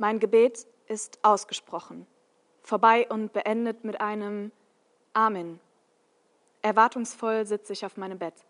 Mein 0.00 0.18
Gebet 0.18 0.66
ist 0.86 1.18
ausgesprochen, 1.20 2.06
vorbei 2.62 3.06
und 3.10 3.34
beendet 3.34 3.84
mit 3.84 4.00
einem 4.00 4.50
Amen. 5.12 5.60
Erwartungsvoll 6.62 7.44
sitze 7.44 7.74
ich 7.74 7.84
auf 7.84 7.98
meinem 7.98 8.18
Bett, 8.18 8.46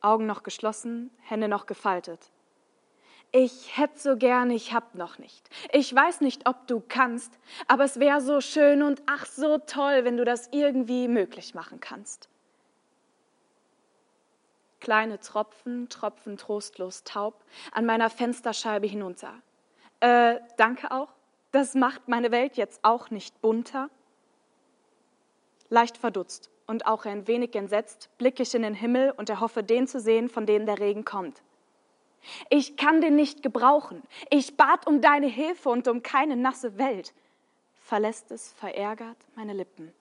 Augen 0.00 0.26
noch 0.26 0.44
geschlossen, 0.44 1.10
Hände 1.22 1.48
noch 1.48 1.66
gefaltet. 1.66 2.30
Ich 3.32 3.76
hätte 3.76 3.98
so 3.98 4.16
gern, 4.16 4.52
ich 4.52 4.74
hab 4.74 4.94
noch 4.94 5.18
nicht. 5.18 5.50
Ich 5.72 5.92
weiß 5.92 6.20
nicht, 6.20 6.48
ob 6.48 6.68
du 6.68 6.80
kannst, 6.86 7.36
aber 7.66 7.82
es 7.82 7.98
wäre 7.98 8.20
so 8.20 8.40
schön 8.40 8.84
und 8.84 9.02
ach 9.06 9.26
so 9.26 9.58
toll, 9.58 10.04
wenn 10.04 10.16
du 10.16 10.24
das 10.24 10.50
irgendwie 10.52 11.08
möglich 11.08 11.52
machen 11.52 11.80
kannst. 11.80 12.28
Kleine 14.78 15.18
Tropfen 15.18 15.88
tropfen 15.88 16.36
trostlos 16.36 17.02
taub 17.02 17.42
an 17.72 17.86
meiner 17.86 18.08
Fensterscheibe 18.08 18.86
hinunter. 18.86 19.42
Äh, 20.06 20.40
danke 20.56 20.92
auch. 20.92 21.08
Das 21.50 21.74
macht 21.74 22.06
meine 22.06 22.30
Welt 22.30 22.56
jetzt 22.56 22.78
auch 22.84 23.10
nicht 23.10 23.40
bunter. 23.40 23.90
Leicht 25.68 25.98
verdutzt 25.98 26.48
und 26.68 26.86
auch 26.86 27.06
ein 27.06 27.26
wenig 27.26 27.56
entsetzt 27.56 28.08
blicke 28.16 28.44
ich 28.44 28.54
in 28.54 28.62
den 28.62 28.74
Himmel 28.74 29.10
und 29.16 29.30
erhoffe, 29.30 29.64
den 29.64 29.88
zu 29.88 29.98
sehen, 29.98 30.28
von 30.28 30.46
dem 30.46 30.64
der 30.64 30.78
Regen 30.78 31.04
kommt. 31.04 31.42
Ich 32.50 32.76
kann 32.76 33.00
den 33.00 33.16
nicht 33.16 33.42
gebrauchen. 33.42 34.00
Ich 34.30 34.56
bat 34.56 34.86
um 34.86 35.00
deine 35.00 35.26
Hilfe 35.26 35.70
und 35.70 35.88
um 35.88 36.04
keine 36.04 36.36
nasse 36.36 36.78
Welt. 36.78 37.12
Verlässt 37.74 38.30
es 38.30 38.52
verärgert 38.52 39.16
meine 39.34 39.54
Lippen. 39.54 39.92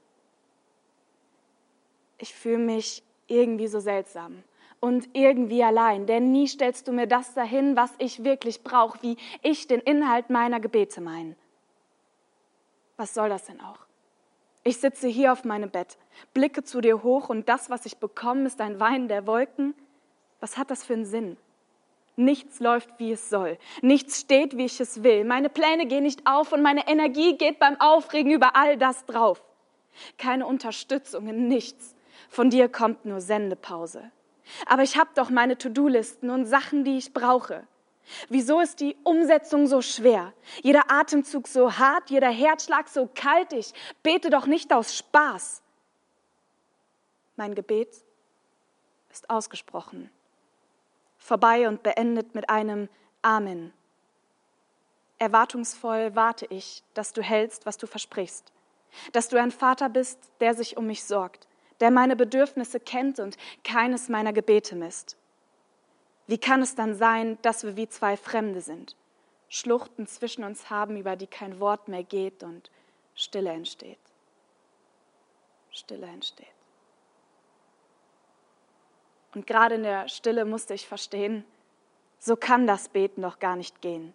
Ich 2.20 2.36
fühle 2.36 2.59
mich 2.59 3.02
irgendwie 3.26 3.67
so 3.67 3.80
seltsam 3.80 4.44
und 4.86 5.09
irgendwie 5.14 5.64
allein, 5.64 6.05
denn 6.05 6.31
nie 6.31 6.47
stellst 6.47 6.88
du 6.88 6.91
mir 6.91 7.08
das 7.08 7.33
dahin, 7.33 7.75
was 7.75 7.91
ich 7.97 8.23
wirklich 8.23 8.64
brauche, 8.64 9.02
wie 9.02 9.17
ich 9.42 9.66
den 9.66 9.80
Inhalt 9.80 10.30
meiner 10.30 10.59
Gebete 10.59 11.02
meine. 11.02 11.36
Was 12.95 13.16
soll 13.16 13.30
das 13.30 13.45
denn 13.45 13.59
auch? 13.61 13.80
Ich 14.64 14.77
sitze 14.77 15.08
hier 15.08 15.31
auf 15.31 15.44
meinem 15.44 15.72
Bett, 15.72 15.97
blicke 16.36 16.64
zu 16.64 16.81
dir 16.81 17.02
hoch 17.02 17.30
und 17.30 17.50
das, 17.50 17.72
was 17.72 17.88
ich 17.88 17.97
bekomme, 17.97 18.45
ist 18.45 18.61
ein 18.61 18.80
Wein 18.80 19.08
der 19.08 19.25
Wolken. 19.25 19.73
Was 20.39 20.55
hat 20.55 20.69
das 20.69 20.83
für 20.83 20.94
einen 20.94 21.05
Sinn? 21.05 21.38
Nichts 22.16 22.59
läuft, 22.59 22.92
wie 22.99 23.11
es 23.11 23.27
soll. 23.27 23.58
Nichts 23.81 24.22
steht, 24.22 24.55
wie 24.55 24.66
ich 24.66 24.80
es 24.80 25.02
will. 25.02 25.23
Meine 25.25 25.49
Pläne 25.49 25.88
gehen 25.88 26.03
nicht 26.03 26.27
auf 26.27 26.52
und 26.52 26.61
meine 26.61 26.88
Energie 26.88 27.39
geht 27.39 27.58
beim 27.58 27.81
Aufregen 27.81 28.31
über 28.31 28.55
all 28.55 28.77
das 28.77 29.03
drauf. 29.08 29.42
Keine 30.20 30.45
Unterstützung 30.45 31.27
in 31.27 31.47
nichts. 31.47 31.95
Von 32.30 32.52
dir 32.52 32.70
kommt 32.70 33.03
nur 33.03 33.20
Sendepause. 33.20 34.11
Aber 34.66 34.84
ich 34.84 34.98
habe 34.98 35.10
doch 35.16 35.30
meine 35.30 35.58
To-Do-Listen 35.58 36.30
und 36.30 36.46
Sachen, 36.46 36.84
die 36.84 36.98
ich 36.98 37.14
brauche. 37.14 37.68
Wieso 38.30 38.60
ist 38.60 38.80
die 38.80 38.96
Umsetzung 39.04 39.66
so 39.68 39.82
schwer? 39.82 40.34
Jeder 40.62 40.92
Atemzug 40.92 41.48
so 41.48 41.78
hart, 41.78 42.10
jeder 42.10 42.30
Herzschlag 42.30 42.88
so 42.88 43.10
kalt. 43.14 43.54
Ich 43.54 43.73
bete 44.04 44.30
doch 44.30 44.45
nicht 44.45 44.72
aus 44.72 44.95
Spaß. 44.95 45.64
Mein 47.36 47.55
Gebet 47.55 47.89
ist 49.11 49.30
ausgesprochen 49.30 50.11
vorbei 51.26 51.67
und 51.67 51.82
beendet 51.82 52.36
mit 52.36 52.50
einem 52.50 52.88
Amen. 53.23 53.73
Erwartungsvoll 55.17 56.16
warte 56.16 56.45
ich, 56.45 56.84
dass 56.94 57.14
du 57.14 57.22
hältst, 57.23 57.66
was 57.66 57.78
du 57.78 57.88
versprichst, 57.88 58.52
dass 59.11 59.28
du 59.28 59.42
ein 59.42 59.52
Vater 59.52 59.89
bist, 59.89 60.20
der 60.39 60.54
sich 60.54 60.78
um 60.78 60.86
mich 60.86 61.04
sorgt, 61.04 61.48
der 61.80 61.91
meine 61.91 62.15
Bedürfnisse 62.15 62.80
kennt 62.80 63.19
und 63.19 63.37
keines 63.63 64.09
meiner 64.09 64.33
Gebete 64.33 64.75
misst. 64.75 65.17
Wie 66.27 66.37
kann 66.37 66.61
es 66.61 66.75
dann 66.75 66.95
sein, 66.95 67.37
dass 67.41 67.63
wir 67.63 67.77
wie 67.77 67.87
zwei 67.87 68.17
Fremde 68.17 68.61
sind, 68.61 68.95
Schluchten 69.49 70.08
zwischen 70.08 70.43
uns 70.43 70.69
haben, 70.69 70.97
über 70.97 71.15
die 71.15 71.27
kein 71.27 71.59
Wort 71.59 71.87
mehr 71.87 72.03
geht 72.03 72.43
und 72.43 72.71
Stille 73.13 73.52
entsteht? 73.52 73.99
Stille 75.69 76.08
entsteht. 76.08 76.47
Und 79.36 79.45
gerade 79.45 79.75
in 79.75 79.83
der 79.83 80.07
Stille 80.07 80.45
musste 80.45 80.73
ich 80.73 80.87
verstehen, 80.87 81.43
so 82.17 82.36
kann 82.36 82.65
das 82.65 82.89
Beten 82.89 83.21
doch 83.21 83.39
gar 83.39 83.57
nicht 83.57 83.81
gehen. 83.81 84.13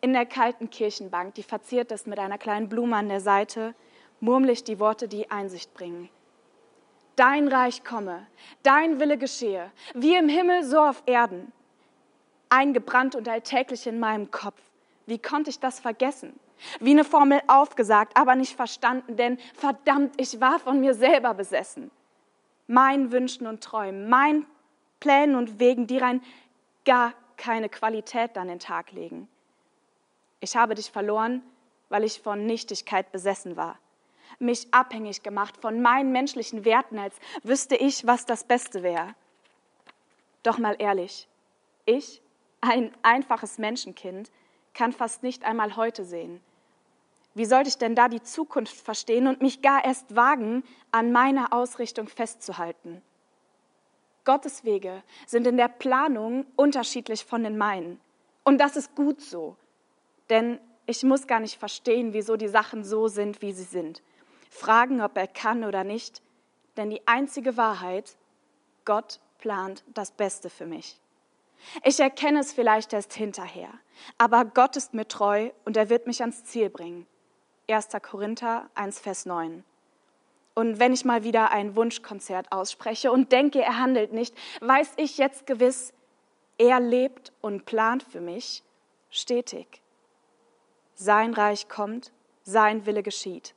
In 0.00 0.12
der 0.12 0.26
kalten 0.26 0.70
Kirchenbank, 0.70 1.34
die 1.34 1.42
verziert 1.42 1.90
ist 1.90 2.06
mit 2.06 2.18
einer 2.18 2.38
kleinen 2.38 2.68
Blume 2.68 2.96
an 2.96 3.08
der 3.08 3.20
Seite, 3.20 3.74
murmle 4.20 4.52
ich 4.52 4.62
die 4.62 4.78
Worte, 4.78 5.08
die 5.08 5.30
Einsicht 5.30 5.74
bringen. 5.74 6.08
Dein 7.16 7.48
Reich 7.48 7.84
komme, 7.84 8.26
dein 8.62 8.98
Wille 8.98 9.18
geschehe, 9.18 9.70
wie 9.94 10.16
im 10.16 10.28
Himmel, 10.28 10.64
so 10.64 10.80
auf 10.80 11.02
Erden. 11.06 11.52
Eingebrannt 12.48 13.14
und 13.14 13.28
alltäglich 13.28 13.86
in 13.86 14.00
meinem 14.00 14.30
Kopf. 14.30 14.60
Wie 15.06 15.18
konnte 15.18 15.50
ich 15.50 15.60
das 15.60 15.80
vergessen? 15.80 16.38
Wie 16.80 16.92
eine 16.92 17.04
Formel 17.04 17.40
aufgesagt, 17.46 18.16
aber 18.16 18.34
nicht 18.36 18.56
verstanden, 18.56 19.16
denn 19.16 19.38
verdammt, 19.54 20.14
ich 20.20 20.40
war 20.40 20.58
von 20.58 20.80
mir 20.80 20.94
selber 20.94 21.34
besessen 21.34 21.90
meinen 22.66 23.12
Wünschen 23.12 23.46
und 23.46 23.62
Träumen, 23.62 24.08
meinen 24.08 24.46
Plänen 25.00 25.36
und 25.36 25.58
Wegen, 25.58 25.86
die 25.86 25.98
rein 25.98 26.22
gar 26.84 27.12
keine 27.36 27.68
Qualität 27.68 28.36
an 28.38 28.48
den 28.48 28.58
Tag 28.58 28.92
legen. 28.92 29.28
Ich 30.40 30.56
habe 30.56 30.74
dich 30.74 30.90
verloren, 30.90 31.42
weil 31.88 32.04
ich 32.04 32.20
von 32.20 32.46
Nichtigkeit 32.46 33.12
besessen 33.12 33.56
war, 33.56 33.78
mich 34.38 34.72
abhängig 34.72 35.22
gemacht 35.22 35.56
von 35.56 35.82
meinen 35.82 36.12
menschlichen 36.12 36.64
Werten, 36.64 36.98
als 36.98 37.16
wüsste 37.42 37.76
ich, 37.76 38.06
was 38.06 38.26
das 38.26 38.44
Beste 38.44 38.82
wäre. 38.82 39.14
Doch 40.42 40.58
mal 40.58 40.76
ehrlich, 40.78 41.28
ich, 41.86 42.20
ein 42.60 42.92
einfaches 43.02 43.58
Menschenkind, 43.58 44.30
kann 44.74 44.92
fast 44.92 45.22
nicht 45.22 45.44
einmal 45.44 45.76
heute 45.76 46.04
sehen, 46.04 46.40
wie 47.34 47.44
sollte 47.44 47.68
ich 47.68 47.78
denn 47.78 47.96
da 47.96 48.08
die 48.08 48.22
Zukunft 48.22 48.76
verstehen 48.76 49.26
und 49.26 49.42
mich 49.42 49.60
gar 49.60 49.84
erst 49.84 50.14
wagen, 50.14 50.62
an 50.92 51.10
meiner 51.10 51.52
Ausrichtung 51.52 52.06
festzuhalten? 52.06 53.02
Gottes 54.24 54.64
Wege 54.64 55.02
sind 55.26 55.46
in 55.46 55.56
der 55.56 55.68
Planung 55.68 56.46
unterschiedlich 56.56 57.24
von 57.24 57.42
den 57.42 57.58
meinen. 57.58 58.00
Und 58.44 58.58
das 58.58 58.76
ist 58.76 58.94
gut 58.94 59.20
so, 59.20 59.56
denn 60.30 60.60
ich 60.86 61.02
muss 61.02 61.26
gar 61.26 61.40
nicht 61.40 61.58
verstehen, 61.58 62.12
wieso 62.12 62.36
die 62.36 62.48
Sachen 62.48 62.84
so 62.84 63.08
sind, 63.08 63.42
wie 63.42 63.52
sie 63.52 63.64
sind. 63.64 64.00
Fragen, 64.54 65.00
ob 65.00 65.16
er 65.16 65.26
kann 65.26 65.64
oder 65.64 65.82
nicht, 65.82 66.22
denn 66.76 66.88
die 66.88 67.04
einzige 67.08 67.56
Wahrheit, 67.56 68.16
Gott 68.84 69.18
plant 69.38 69.82
das 69.92 70.12
Beste 70.12 70.48
für 70.48 70.64
mich. 70.64 71.00
Ich 71.82 71.98
erkenne 71.98 72.38
es 72.38 72.52
vielleicht 72.52 72.92
erst 72.92 73.14
hinterher, 73.14 73.70
aber 74.16 74.44
Gott 74.44 74.76
ist 74.76 74.94
mir 74.94 75.08
treu 75.08 75.50
und 75.64 75.76
er 75.76 75.90
wird 75.90 76.06
mich 76.06 76.20
ans 76.20 76.44
Ziel 76.44 76.70
bringen. 76.70 77.04
1. 77.68 77.88
Korinther 78.00 78.70
1, 78.76 79.00
Vers 79.00 79.26
9. 79.26 79.64
Und 80.54 80.78
wenn 80.78 80.92
ich 80.92 81.04
mal 81.04 81.24
wieder 81.24 81.50
ein 81.50 81.74
Wunschkonzert 81.74 82.52
ausspreche 82.52 83.10
und 83.10 83.32
denke, 83.32 83.60
er 83.60 83.78
handelt 83.78 84.12
nicht, 84.12 84.36
weiß 84.60 84.92
ich 84.98 85.18
jetzt 85.18 85.46
gewiss, 85.46 85.92
er 86.58 86.78
lebt 86.78 87.32
und 87.40 87.64
plant 87.64 88.04
für 88.04 88.20
mich 88.20 88.62
stetig. 89.10 89.82
Sein 90.94 91.34
Reich 91.34 91.68
kommt, 91.68 92.12
sein 92.44 92.86
Wille 92.86 93.02
geschieht. 93.02 93.56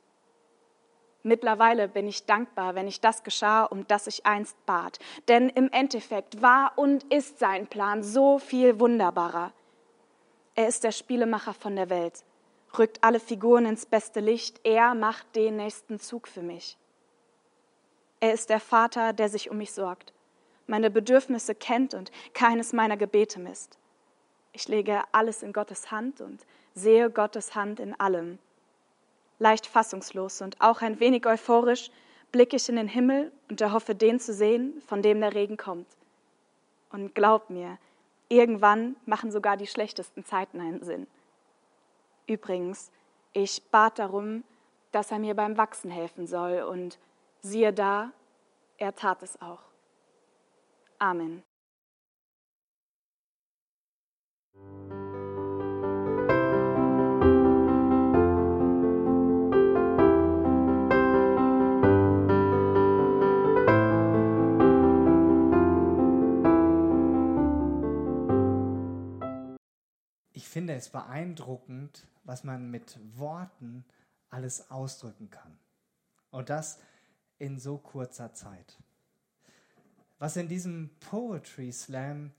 Mittlerweile 1.28 1.86
bin 1.88 2.08
ich 2.08 2.26
dankbar, 2.26 2.74
wenn 2.74 2.88
ich 2.88 3.00
das 3.00 3.22
geschah, 3.22 3.64
um 3.64 3.86
das 3.86 4.06
ich 4.06 4.26
einst 4.26 4.56
bat. 4.66 4.98
Denn 5.28 5.48
im 5.48 5.70
Endeffekt 5.70 6.42
war 6.42 6.72
und 6.76 7.04
ist 7.04 7.38
sein 7.38 7.66
Plan 7.68 8.02
so 8.02 8.38
viel 8.38 8.80
wunderbarer. 8.80 9.52
Er 10.54 10.66
ist 10.66 10.82
der 10.82 10.92
Spielemacher 10.92 11.54
von 11.54 11.76
der 11.76 11.90
Welt 11.90 12.24
rückt 12.76 13.02
alle 13.02 13.20
Figuren 13.20 13.66
ins 13.66 13.86
beste 13.86 14.20
Licht. 14.20 14.60
Er 14.64 14.94
macht 14.94 15.36
den 15.36 15.56
nächsten 15.56 16.00
Zug 16.00 16.28
für 16.28 16.42
mich. 16.42 16.76
Er 18.20 18.32
ist 18.32 18.50
der 18.50 18.60
Vater, 18.60 19.12
der 19.12 19.28
sich 19.28 19.50
um 19.50 19.58
mich 19.58 19.72
sorgt, 19.72 20.12
meine 20.66 20.90
Bedürfnisse 20.90 21.54
kennt 21.54 21.94
und 21.94 22.10
keines 22.34 22.72
meiner 22.72 22.96
Gebete 22.96 23.38
misst. 23.38 23.78
Ich 24.52 24.66
lege 24.68 25.02
alles 25.12 25.42
in 25.42 25.52
Gottes 25.52 25.90
Hand 25.90 26.20
und 26.20 26.44
sehe 26.74 27.10
Gottes 27.10 27.54
Hand 27.54 27.80
in 27.80 27.98
allem. 27.98 28.38
Leicht 29.38 29.66
fassungslos 29.66 30.42
und 30.42 30.60
auch 30.60 30.82
ein 30.82 31.00
wenig 31.00 31.26
euphorisch 31.26 31.90
blicke 32.32 32.56
ich 32.56 32.68
in 32.68 32.76
den 32.76 32.88
Himmel 32.88 33.32
und 33.48 33.60
erhoffe, 33.60 33.94
den 33.94 34.20
zu 34.20 34.32
sehen, 34.32 34.80
von 34.86 35.02
dem 35.02 35.20
der 35.20 35.34
Regen 35.34 35.56
kommt. 35.56 35.86
Und 36.90 37.14
glaub 37.14 37.50
mir, 37.50 37.78
irgendwann 38.28 38.96
machen 39.06 39.30
sogar 39.30 39.56
die 39.56 39.66
schlechtesten 39.66 40.24
Zeiten 40.24 40.60
einen 40.60 40.82
Sinn. 40.82 41.06
Übrigens, 42.26 42.90
ich 43.32 43.62
bat 43.70 43.98
darum, 43.98 44.44
dass 44.92 45.10
er 45.10 45.18
mir 45.18 45.34
beim 45.34 45.56
Wachsen 45.56 45.90
helfen 45.90 46.26
soll, 46.26 46.62
und 46.62 46.98
siehe 47.40 47.72
da, 47.72 48.10
er 48.78 48.94
tat 48.94 49.22
es 49.22 49.40
auch. 49.40 49.62
Amen. 50.98 51.42
Finde 70.48 70.74
es 70.74 70.88
beeindruckend, 70.88 72.06
was 72.24 72.44
man 72.44 72.70
mit 72.70 72.98
Worten 73.16 73.84
alles 74.30 74.70
ausdrücken 74.70 75.30
kann. 75.30 75.58
Und 76.30 76.50
das 76.50 76.78
in 77.38 77.58
so 77.58 77.78
kurzer 77.78 78.34
Zeit. 78.34 78.78
Was 80.18 80.36
in 80.36 80.48
diesem 80.48 80.90
Poetry 81.00 81.72
Slam 81.72 82.32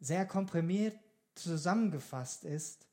sehr 0.00 0.26
komprimiert 0.26 0.98
zusammengefasst 1.34 2.44
ist, 2.44 2.86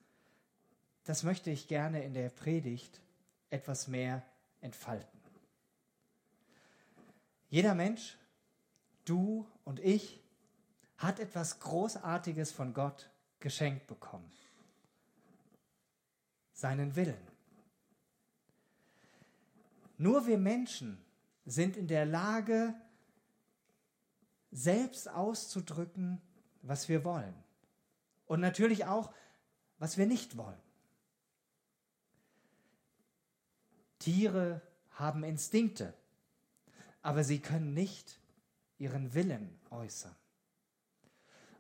das 1.03 1.23
möchte 1.23 1.49
ich 1.49 1.67
gerne 1.67 2.03
in 2.03 2.13
der 2.13 2.29
Predigt 2.29 3.01
etwas 3.49 3.87
mehr 3.87 4.23
entfalten. 4.61 5.19
Jeder 7.49 7.75
Mensch, 7.75 8.17
du 9.05 9.47
und 9.63 9.79
ich, 9.79 10.21
hat 10.97 11.19
etwas 11.19 11.59
Großartiges 11.59 12.51
von 12.51 12.73
Gott 12.73 13.09
geschenkt 13.39 13.87
bekommen. 13.87 14.29
Seinen 16.57 16.95
Willen. 16.95 17.27
Nur 20.00 20.25
wir 20.25 20.39
Menschen 20.39 20.98
sind 21.45 21.77
in 21.77 21.88
der 21.88 22.07
Lage, 22.07 22.74
selbst 24.50 25.07
auszudrücken, 25.07 26.19
was 26.63 26.89
wir 26.89 27.04
wollen. 27.04 27.36
Und 28.25 28.39
natürlich 28.39 28.86
auch, 28.86 29.13
was 29.77 30.00
wir 30.00 30.07
nicht 30.07 30.36
wollen. 30.36 30.59
Tiere 34.00 34.63
haben 34.94 35.24
Instinkte, 35.24 35.94
aber 37.03 37.24
sie 37.24 37.39
können 37.39 37.75
nicht 37.75 38.19
ihren 38.80 39.13
Willen 39.13 39.60
äußern. 39.69 40.15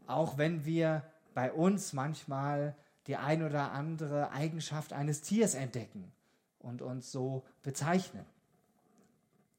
Auch 0.07 0.39
wenn 0.39 0.65
wir 0.65 1.03
bei 1.35 1.53
uns 1.53 1.93
manchmal 1.93 2.75
die 3.07 3.15
ein 3.15 3.43
oder 3.43 3.71
andere 3.71 4.31
Eigenschaft 4.31 4.93
eines 4.93 5.21
Tiers 5.21 5.55
entdecken 5.55 6.11
und 6.59 6.81
uns 6.81 7.11
so 7.11 7.45
bezeichnen. 7.63 8.25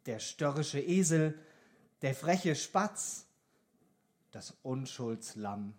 Der 0.07 0.19
störrische 0.19 0.81
Esel, 0.81 1.39
der 2.03 2.15
freche 2.15 2.55
Spatz, 2.55 3.27
das 4.31 4.55
Unschuldslamm 4.63 5.75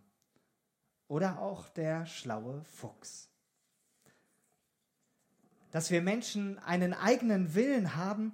oder 1.08 1.40
auch 1.40 1.70
der 1.70 2.06
schlaue 2.06 2.64
Fuchs. 2.64 3.30
Dass 5.72 5.92
wir 5.92 6.02
Menschen 6.02 6.58
einen 6.60 6.94
eigenen 6.94 7.54
Willen 7.54 7.96
haben, 7.96 8.34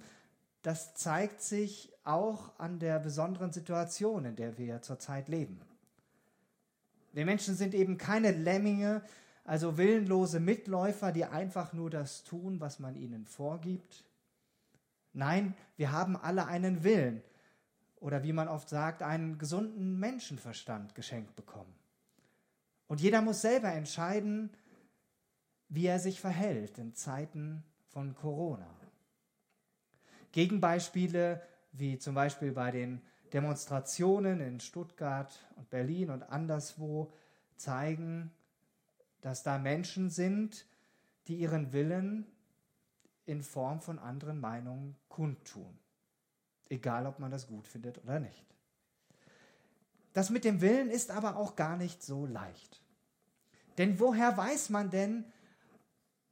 das 0.62 0.94
zeigt 0.94 1.42
sich 1.42 1.92
auch 2.02 2.58
an 2.58 2.78
der 2.78 2.98
besonderen 2.98 3.52
Situation, 3.52 4.24
in 4.24 4.36
der 4.36 4.56
wir 4.58 4.80
zurzeit 4.80 5.28
leben. 5.28 5.60
Wir 7.12 7.24
Menschen 7.24 7.54
sind 7.54 7.74
eben 7.74 7.98
keine 7.98 8.32
Lemminge, 8.32 9.02
also 9.46 9.78
willenlose 9.78 10.40
Mitläufer, 10.40 11.12
die 11.12 11.24
einfach 11.24 11.72
nur 11.72 11.88
das 11.88 12.24
tun, 12.24 12.60
was 12.60 12.80
man 12.80 12.96
ihnen 12.96 13.24
vorgibt. 13.26 14.04
Nein, 15.12 15.54
wir 15.76 15.92
haben 15.92 16.16
alle 16.16 16.46
einen 16.46 16.82
Willen 16.82 17.22
oder 18.00 18.22
wie 18.22 18.32
man 18.32 18.48
oft 18.48 18.68
sagt, 18.68 19.02
einen 19.02 19.38
gesunden 19.38 19.98
Menschenverstand 19.98 20.94
geschenkt 20.94 21.36
bekommen. 21.36 21.74
Und 22.88 23.00
jeder 23.00 23.22
muss 23.22 23.40
selber 23.40 23.72
entscheiden, 23.72 24.50
wie 25.68 25.86
er 25.86 25.98
sich 25.98 26.20
verhält 26.20 26.78
in 26.78 26.94
Zeiten 26.94 27.64
von 27.88 28.14
Corona. 28.14 28.68
Gegenbeispiele 30.32 31.40
wie 31.72 31.98
zum 31.98 32.14
Beispiel 32.14 32.52
bei 32.52 32.70
den 32.70 33.00
Demonstrationen 33.32 34.40
in 34.40 34.60
Stuttgart 34.60 35.38
und 35.56 35.70
Berlin 35.70 36.10
und 36.10 36.22
anderswo 36.24 37.12
zeigen, 37.56 38.30
dass 39.26 39.42
da 39.42 39.58
Menschen 39.58 40.08
sind, 40.08 40.66
die 41.26 41.34
ihren 41.34 41.72
Willen 41.72 42.28
in 43.24 43.42
Form 43.42 43.80
von 43.80 43.98
anderen 43.98 44.38
Meinungen 44.38 44.94
kundtun. 45.08 45.76
Egal, 46.68 47.08
ob 47.08 47.18
man 47.18 47.32
das 47.32 47.48
gut 47.48 47.66
findet 47.66 47.98
oder 48.04 48.20
nicht. 48.20 48.46
Das 50.12 50.30
mit 50.30 50.44
dem 50.44 50.60
Willen 50.60 50.90
ist 50.90 51.10
aber 51.10 51.34
auch 51.34 51.56
gar 51.56 51.76
nicht 51.76 52.04
so 52.04 52.24
leicht. 52.24 52.80
Denn 53.78 53.98
woher 53.98 54.36
weiß 54.36 54.70
man 54.70 54.90
denn, 54.90 55.24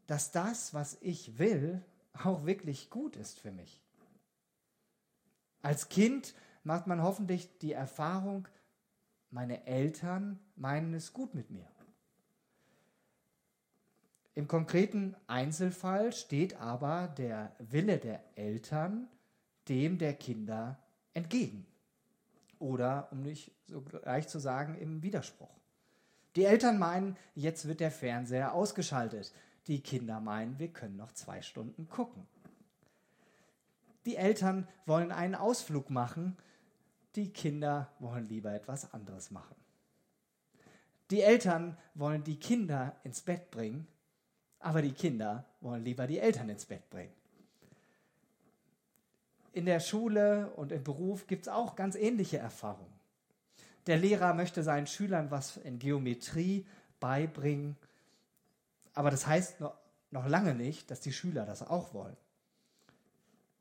dass 0.07 0.31
das, 0.31 0.73
was 0.73 0.97
ich 1.01 1.37
will, 1.37 1.83
auch 2.23 2.47
wirklich 2.47 2.91
gut 2.91 3.17
ist 3.17 3.41
für 3.41 3.51
mich? 3.51 3.83
Als 5.63 5.89
Kind 5.89 6.33
macht 6.63 6.87
man 6.87 7.03
hoffentlich 7.03 7.59
die 7.59 7.73
Erfahrung, 7.73 8.47
meine 9.31 9.67
Eltern 9.67 10.39
meinen 10.55 10.95
es 10.95 11.13
gut 11.13 11.35
mit 11.35 11.51
mir. 11.51 11.74
Im 14.35 14.49
konkreten 14.49 15.15
Einzelfall 15.27 16.13
steht 16.13 16.61
aber 16.61 17.09
der 17.09 17.55
Wille 17.59 17.99
der 17.99 18.23
Eltern 18.37 19.09
dem 19.69 19.99
der 19.99 20.15
Kinder 20.15 20.79
entgegen. 21.15 21.67
Oder, 22.59 23.09
um 23.13 23.23
nicht 23.23 23.53
so 23.67 23.81
gleich 23.81 24.29
zu 24.29 24.39
sagen, 24.39 24.77
im 24.77 25.03
Widerspruch. 25.03 25.55
Die 26.37 26.45
Eltern 26.45 26.79
meinen, 26.79 27.17
jetzt 27.35 27.69
wird 27.69 27.81
der 27.81 27.91
Fernseher 27.91 28.55
ausgeschaltet. 28.55 29.33
Die 29.67 29.81
Kinder 29.81 30.21
meinen, 30.21 30.59
wir 30.59 30.69
können 30.69 30.97
noch 30.97 31.13
zwei 31.13 31.43
Stunden 31.43 31.89
gucken. 31.89 32.27
Die 34.05 34.17
Eltern 34.17 34.69
wollen 34.85 35.13
einen 35.13 35.35
Ausflug 35.35 35.89
machen, 35.91 36.37
die 37.15 37.33
Kinder 37.33 37.91
wollen 38.01 38.27
lieber 38.27 38.53
etwas 38.53 38.93
anderes 38.93 39.31
machen. 39.31 39.55
Die 41.11 41.23
Eltern 41.23 41.79
wollen 41.95 42.25
die 42.25 42.39
Kinder 42.39 42.97
ins 43.05 43.23
Bett 43.23 43.51
bringen, 43.51 43.87
aber 44.65 44.81
die 44.81 44.93
Kinder 44.93 45.45
wollen 45.61 45.85
lieber 45.85 46.07
die 46.07 46.19
Eltern 46.19 46.49
ins 46.49 46.65
Bett 46.65 46.89
bringen. 46.89 47.13
In 49.53 49.67
der 49.67 49.79
Schule 49.79 50.51
und 50.57 50.73
im 50.73 50.83
Beruf 50.83 51.27
gibt 51.27 51.43
es 51.43 51.49
auch 51.49 51.77
ganz 51.77 51.97
ähnliche 51.97 52.39
Erfahrungen. 52.39 52.99
Der 53.87 53.99
Lehrer 53.99 54.33
möchte 54.33 54.63
seinen 54.63 54.87
Schülern 54.87 55.31
was 55.31 55.59
in 55.59 55.79
Geometrie 55.79 56.67
beibringen, 56.99 57.77
aber 58.95 59.11
das 59.11 59.27
heißt 59.27 59.61
noch, 59.61 59.77
lange 60.11 60.55
nicht, 60.55 60.91
dass 60.91 61.01
die 61.01 61.13
Schüler 61.13 61.45
das 61.45 61.63
auch 61.63 61.93
wollen. 61.93 62.17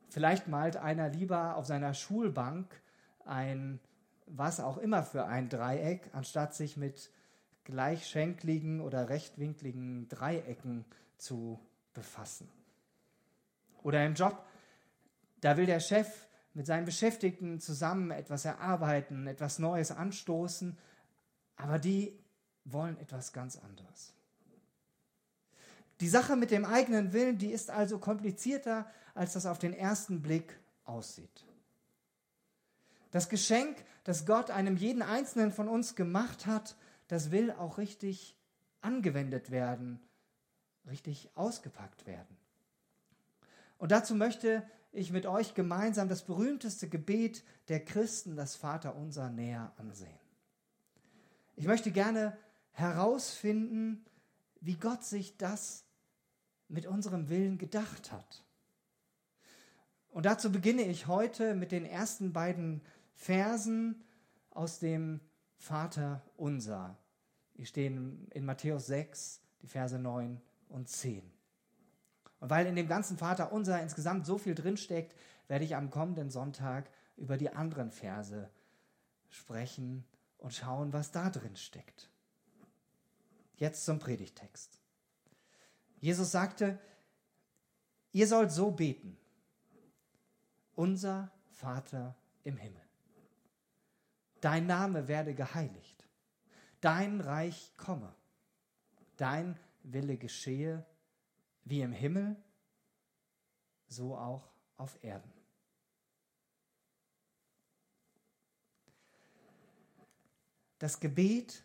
Vielleicht 0.10 0.48
malt 0.48 0.77
einer 0.77 1.10
lieber 1.10 1.57
auf 1.57 1.65
seiner 1.65 1.93
Schulbank 1.93 2.81
ein, 3.25 3.81
was 4.27 4.62
auch 4.62 4.77
immer 4.77 5.03
für 5.03 5.25
ein 5.25 5.50
Dreieck, 5.50 6.10
anstatt 6.13 6.55
sich 6.55 6.77
mit 6.77 7.12
gleichschenkligen 7.65 8.82
oder 8.82 9.10
rechtwinkligen 9.10 10.08
Dreiecken 10.10 10.86
zu 11.17 11.60
befassen. 11.93 12.50
Oder 13.82 14.05
im 14.05 14.15
Job, 14.15 14.46
da 15.41 15.58
will 15.58 15.65
der 15.65 15.79
Chef 15.79 16.27
mit 16.53 16.67
seinen 16.67 16.86
Beschäftigten 16.86 17.60
zusammen 17.60 18.12
etwas 18.12 18.46
erarbeiten, 18.46 19.27
etwas 19.27 19.60
Neues 19.60 19.91
anstoßen, 19.91 20.77
aber 21.55 21.79
die 21.79 22.17
wollen 22.65 22.98
etwas 23.00 23.34
ganz 23.34 23.58
anderes. 23.58 24.13
Die 26.00 26.08
Sache 26.08 26.36
mit 26.36 26.51
dem 26.51 26.65
eigenen 26.65 27.13
Willen, 27.13 27.38
die 27.38 27.51
ist 27.51 27.70
also 27.70 28.00
komplizierter, 28.00 28.89
als 29.13 29.34
das 29.34 29.46
auf 29.46 29.60
den 29.60 29.74
ersten 29.74 30.22
Blick 30.22 30.58
aussieht. 30.86 31.46
Das 33.12 33.29
Geschenk, 33.29 33.77
das 34.03 34.25
Gott 34.25 34.50
einem 34.50 34.75
jeden 34.75 35.01
Einzelnen 35.01 35.51
von 35.51 35.67
uns 35.67 35.96
gemacht 35.96 36.46
hat, 36.46 36.75
das 37.07 37.31
will 37.31 37.51
auch 37.51 37.77
richtig 37.77 38.38
angewendet 38.81 39.51
werden, 39.51 40.00
richtig 40.88 41.29
ausgepackt 41.36 42.05
werden. 42.05 42.38
Und 43.77 43.91
dazu 43.91 44.15
möchte 44.15 44.63
ich 44.91 45.12
mit 45.12 45.25
euch 45.25 45.55
gemeinsam 45.55 46.07
das 46.07 46.24
berühmteste 46.24 46.88
Gebet 46.88 47.43
der 47.67 47.83
Christen, 47.83 48.36
das 48.36 48.55
Vaterunser, 48.55 49.29
näher 49.29 49.74
ansehen. 49.77 50.19
Ich 51.55 51.65
möchte 51.65 51.91
gerne 51.91 52.38
herausfinden, 52.72 54.05
wie 54.62 54.75
Gott 54.75 55.03
sich 55.03 55.38
das 55.38 55.86
mit 56.67 56.86
unserem 56.86 57.29
Willen 57.29 57.57
gedacht 57.57 58.12
hat. 58.12 58.43
Und 60.10 60.25
dazu 60.25 60.51
beginne 60.51 60.83
ich 60.83 61.07
heute 61.07 61.55
mit 61.55 61.72
den 61.72 61.86
ersten 61.86 62.33
beiden 62.33 62.81
Versen 63.15 64.03
aus 64.51 64.79
dem 64.79 65.19
Vater 65.63 66.22
unser. 66.36 66.98
Die 67.55 67.65
stehen 67.65 68.27
in 68.32 68.43
Matthäus 68.43 68.88
6, 68.88 69.41
die 69.62 69.67
Verse 69.67 69.98
9 69.98 70.41
und 70.67 70.89
10. 70.89 71.24
Und 72.41 72.50
weil 72.50 72.65
in 72.67 72.75
dem 72.75 72.89
ganzen 72.89 73.17
Vater 73.17 73.53
unser 73.53 73.82
insgesamt 73.82 74.25
so 74.25 74.38
viel 74.38 74.55
drinsteckt, 74.55 75.15
werde 75.48 75.63
ich 75.63 75.77
am 75.77 75.89
kommenden 75.89 76.29
Sonntag 76.29 76.89
über 77.15 77.38
die 77.38 77.50
anderen 77.50 77.91
Verse 77.91 78.50
sprechen 79.29 80.03
und 80.38 80.53
schauen, 80.53 80.91
was 80.91 81.12
da 81.12 81.29
drin 81.29 81.55
steckt. 81.55 82.10
Jetzt 83.55 83.86
zum 83.86 84.00
Predigtext. 84.00 84.82
Jesus 86.01 86.29
sagte, 86.32 86.77
ihr 88.12 88.27
sollt 88.27 88.51
so 88.51 88.72
beten. 88.72 89.17
Unser 90.75 91.32
Vater 91.51 92.17
im 92.43 92.58
Himmel 92.58 92.84
dein 94.43 94.67
Name 94.67 95.07
werde 95.07 95.33
geheiligt, 95.33 96.05
dein 96.81 97.21
Reich 97.21 97.71
komme, 97.77 98.13
dein 99.15 99.57
Wille 99.83 100.17
geschehe, 100.17 100.85
wie 101.63 101.81
im 101.81 101.93
Himmel, 101.93 102.35
so 103.88 104.17
auch 104.17 104.51
auf 104.75 105.01
Erden. 105.01 105.31
Das 110.77 111.00
Gebet 111.00 111.63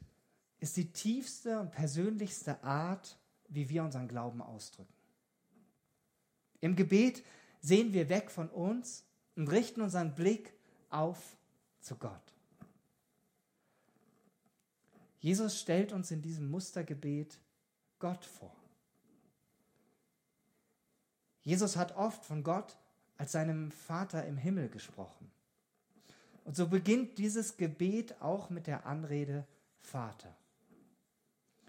ist 0.61 0.77
die 0.77 0.93
tiefste 0.93 1.59
und 1.59 1.73
persönlichste 1.73 2.63
Art, 2.63 3.19
wie 3.49 3.69
wir 3.69 3.83
unseren 3.83 4.07
Glauben 4.07 4.41
ausdrücken. 4.41 4.95
Im 6.61 6.77
Gebet 6.77 7.25
sehen 7.61 7.93
wir 7.93 8.09
weg 8.09 8.31
von 8.31 8.49
uns 8.49 9.05
und 9.35 9.49
richten 9.49 9.81
unseren 9.81 10.15
Blick 10.15 10.53
auf 10.91 11.37
zu 11.81 11.97
Gott. 11.97 12.38
Jesus 15.21 15.61
stellt 15.61 15.93
uns 15.93 16.11
in 16.11 16.23
diesem 16.23 16.51
Mustergebet 16.51 17.39
Gott 17.99 18.25
vor. 18.25 18.55
Jesus 21.43 21.77
hat 21.77 21.97
oft 21.97 22.25
von 22.25 22.45
Gott 22.45 22.77
als 23.17 23.33
seinem 23.33 23.71
Vater 23.71 24.25
im 24.27 24.37
Himmel 24.37 24.69
gesprochen. 24.69 25.31
Und 26.45 26.57
so 26.57 26.69
beginnt 26.69 27.19
dieses 27.19 27.57
Gebet 27.57 28.21
auch 28.23 28.49
mit 28.49 28.67
der 28.67 28.87
Anrede 28.87 29.47
Vater. 29.81 30.35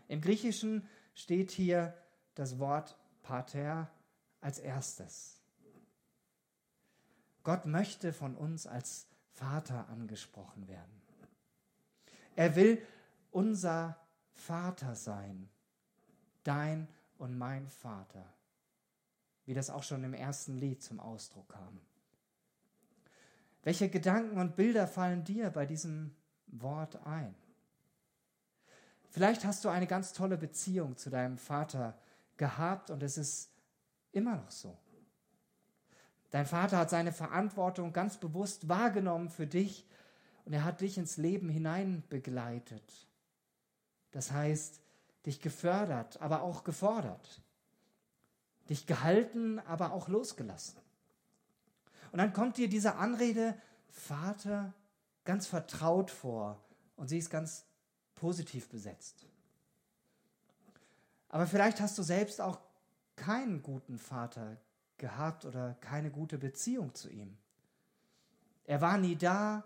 Im 0.07 0.21
Griechischen 0.21 0.87
steht 1.15 1.51
hier 1.51 1.93
das 2.35 2.59
Wort 2.59 2.97
Pater 3.23 3.89
als 4.41 4.59
erstes. 4.59 5.39
Gott 7.43 7.65
möchte 7.65 8.13
von 8.13 8.35
uns 8.35 8.67
als 8.67 9.07
Vater 9.31 9.87
angesprochen 9.89 10.67
werden. 10.67 11.01
Er 12.35 12.55
will 12.55 12.81
unser 13.31 13.97
Vater 14.31 14.95
sein, 14.95 15.49
dein 16.43 16.87
und 17.17 17.37
mein 17.37 17.67
Vater, 17.67 18.25
wie 19.45 19.53
das 19.53 19.69
auch 19.69 19.83
schon 19.83 20.03
im 20.03 20.13
ersten 20.13 20.57
Lied 20.57 20.81
zum 20.81 20.99
Ausdruck 20.99 21.49
kam. 21.49 21.79
Welche 23.63 23.89
Gedanken 23.89 24.39
und 24.39 24.55
Bilder 24.55 24.87
fallen 24.87 25.23
dir 25.23 25.49
bei 25.49 25.65
diesem 25.65 26.15
Wort 26.47 27.05
ein? 27.05 27.35
Vielleicht 29.09 29.43
hast 29.43 29.65
du 29.65 29.69
eine 29.69 29.87
ganz 29.87 30.13
tolle 30.13 30.37
Beziehung 30.37 30.95
zu 30.95 31.09
deinem 31.09 31.37
Vater 31.37 31.97
gehabt 32.37 32.89
und 32.89 33.03
es 33.03 33.17
ist 33.17 33.51
immer 34.11 34.37
noch 34.37 34.51
so. 34.51 34.77
Dein 36.31 36.45
Vater 36.45 36.77
hat 36.77 36.89
seine 36.89 37.11
Verantwortung 37.11 37.91
ganz 37.91 38.17
bewusst 38.17 38.69
wahrgenommen 38.69 39.29
für 39.29 39.47
dich 39.47 39.85
und 40.45 40.53
er 40.53 40.63
hat 40.63 40.81
dich 40.81 40.97
ins 40.97 41.17
Leben 41.17 41.49
hinein 41.49 42.03
begleitet. 42.09 43.08
Das 44.11 44.31
heißt, 44.31 44.81
dich 45.25 45.41
gefördert, 45.41 46.21
aber 46.21 46.41
auch 46.41 46.63
gefordert. 46.63 47.41
Dich 48.69 48.87
gehalten, 48.87 49.59
aber 49.59 49.93
auch 49.93 50.07
losgelassen. 50.07 50.77
Und 52.11 52.19
dann 52.19 52.33
kommt 52.33 52.57
dir 52.57 52.69
diese 52.69 52.95
Anrede 52.95 53.59
Vater 53.89 54.73
ganz 55.25 55.47
vertraut 55.47 56.09
vor 56.11 56.63
und 56.95 57.07
sie 57.07 57.17
ist 57.17 57.29
ganz 57.29 57.65
positiv 58.15 58.69
besetzt. 58.69 59.25
Aber 61.29 61.45
vielleicht 61.45 61.79
hast 61.79 61.97
du 61.97 62.03
selbst 62.03 62.41
auch 62.41 62.59
keinen 63.15 63.61
guten 63.61 63.99
Vater 63.99 64.57
gehabt 64.97 65.45
oder 65.45 65.75
keine 65.75 66.09
gute 66.09 66.37
Beziehung 66.37 66.93
zu 66.95 67.09
ihm. 67.09 67.37
Er 68.65 68.81
war 68.81 68.97
nie 68.97 69.15
da, 69.15 69.63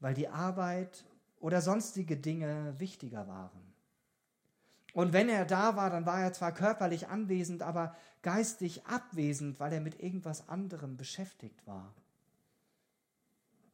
weil 0.00 0.14
die 0.14 0.28
Arbeit 0.28 1.04
oder 1.42 1.60
sonstige 1.60 2.16
Dinge 2.16 2.74
wichtiger 2.78 3.26
waren. 3.26 3.60
Und 4.94 5.12
wenn 5.12 5.28
er 5.28 5.44
da 5.44 5.74
war, 5.74 5.90
dann 5.90 6.06
war 6.06 6.22
er 6.22 6.32
zwar 6.32 6.52
körperlich 6.54 7.08
anwesend, 7.08 7.62
aber 7.62 7.96
geistig 8.22 8.86
abwesend, 8.86 9.58
weil 9.58 9.72
er 9.72 9.80
mit 9.80 10.00
irgendwas 10.00 10.48
anderem 10.48 10.96
beschäftigt 10.96 11.66
war. 11.66 11.92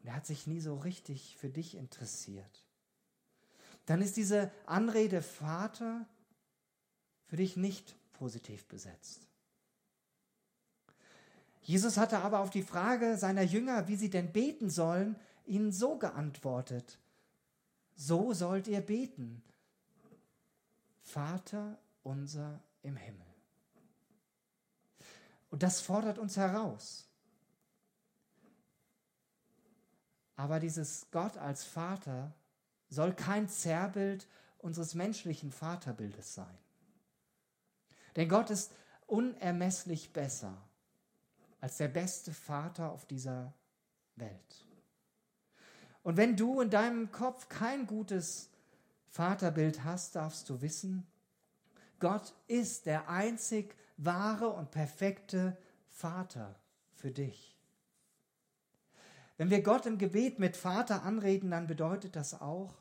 Und 0.00 0.08
er 0.08 0.16
hat 0.16 0.26
sich 0.26 0.46
nie 0.46 0.60
so 0.60 0.76
richtig 0.76 1.36
für 1.36 1.50
dich 1.50 1.76
interessiert. 1.76 2.64
Dann 3.84 4.00
ist 4.00 4.16
diese 4.16 4.50
Anrede 4.64 5.20
Vater 5.22 6.06
für 7.26 7.36
dich 7.36 7.56
nicht 7.56 7.96
positiv 8.12 8.64
besetzt. 8.66 9.26
Jesus 11.62 11.98
hatte 11.98 12.20
aber 12.20 12.40
auf 12.40 12.48
die 12.48 12.62
Frage 12.62 13.18
seiner 13.18 13.42
Jünger, 13.42 13.88
wie 13.88 13.96
sie 13.96 14.08
denn 14.08 14.32
beten 14.32 14.70
sollen, 14.70 15.16
ihnen 15.44 15.72
so 15.72 15.98
geantwortet. 15.98 16.98
So 18.00 18.32
sollt 18.32 18.68
ihr 18.68 18.80
beten. 18.80 19.42
Vater 21.02 21.76
unser 22.04 22.62
im 22.82 22.96
Himmel. 22.96 23.26
Und 25.50 25.64
das 25.64 25.80
fordert 25.80 26.16
uns 26.18 26.36
heraus. 26.36 27.08
Aber 30.36 30.60
dieses 30.60 31.10
Gott 31.10 31.36
als 31.38 31.64
Vater 31.64 32.32
soll 32.88 33.14
kein 33.14 33.48
Zerrbild 33.48 34.28
unseres 34.58 34.94
menschlichen 34.94 35.50
Vaterbildes 35.50 36.34
sein. 36.34 36.58
Denn 38.14 38.28
Gott 38.28 38.50
ist 38.50 38.70
unermesslich 39.06 40.12
besser 40.12 40.56
als 41.60 41.78
der 41.78 41.88
beste 41.88 42.32
Vater 42.32 42.92
auf 42.92 43.06
dieser 43.06 43.52
Welt. 44.14 44.67
Und 46.08 46.16
wenn 46.16 46.36
du 46.36 46.62
in 46.62 46.70
deinem 46.70 47.12
Kopf 47.12 47.50
kein 47.50 47.86
gutes 47.86 48.48
Vaterbild 49.10 49.84
hast, 49.84 50.16
darfst 50.16 50.48
du 50.48 50.62
wissen, 50.62 51.06
Gott 51.98 52.34
ist 52.46 52.86
der 52.86 53.10
einzig 53.10 53.76
wahre 53.98 54.48
und 54.48 54.70
perfekte 54.70 55.54
Vater 55.90 56.58
für 56.94 57.10
dich. 57.10 57.54
Wenn 59.36 59.50
wir 59.50 59.62
Gott 59.62 59.84
im 59.84 59.98
Gebet 59.98 60.38
mit 60.38 60.56
Vater 60.56 61.02
anreden, 61.02 61.50
dann 61.50 61.66
bedeutet 61.66 62.16
das 62.16 62.40
auch, 62.40 62.74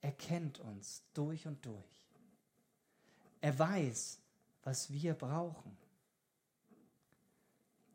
er 0.00 0.10
kennt 0.10 0.58
uns 0.58 1.04
durch 1.14 1.46
und 1.46 1.64
durch. 1.64 2.10
Er 3.40 3.56
weiß, 3.56 4.18
was 4.64 4.92
wir 4.92 5.14
brauchen. 5.14 5.78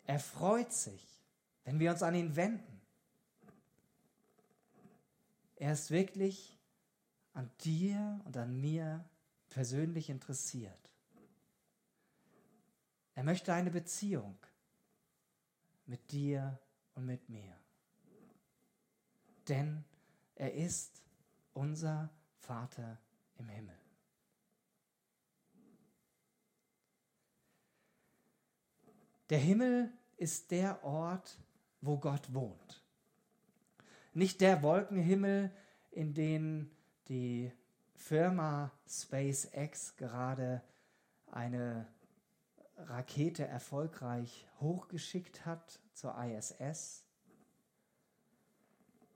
Er 0.06 0.22
freut 0.22 0.72
sich, 0.72 1.06
wenn 1.66 1.78
wir 1.78 1.92
uns 1.92 2.04
an 2.04 2.16
ihn 2.16 2.38
wenden. 2.38 2.75
Er 5.56 5.74
ist 5.74 5.92
wirklich 5.92 6.58
an 7.34 7.50
dir 7.62 8.22
und 8.26 8.36
an 8.38 8.60
mir 8.60 9.04
persönlich 9.50 10.10
interessiert. 10.10 10.92
Er 13.14 13.24
möchte 13.24 13.54
eine 13.54 13.72
Beziehung 13.72 14.38
mit 15.86 16.12
dir 16.12 16.60
und 16.94 17.06
mit 17.06 17.30
mir. 17.30 17.58
Denn 19.48 19.86
er 20.36 20.54
ist 20.54 21.02
unser 21.54 22.10
Vater 22.40 23.00
im 23.38 23.48
Himmel. 23.48 23.78
Der 29.30 29.40
Himmel 29.40 29.92
ist 30.18 30.52
der 30.52 30.84
Ort, 30.84 31.40
wo 31.82 31.98
Gott 31.98 32.34
wohnt. 32.34 32.85
Nicht 34.16 34.40
der 34.40 34.64
Wolkenhimmel, 34.64 35.52
in 35.92 36.14
den 36.14 36.72
die 37.10 37.52
Firma 37.96 38.72
SpaceX 38.88 39.98
gerade 39.98 40.64
eine 41.28 41.86
Rakete 42.78 43.46
erfolgreich 43.46 44.48
hochgeschickt 44.62 45.46
hat 45.46 45.82
zur 45.94 46.16
ISS, 46.18 47.04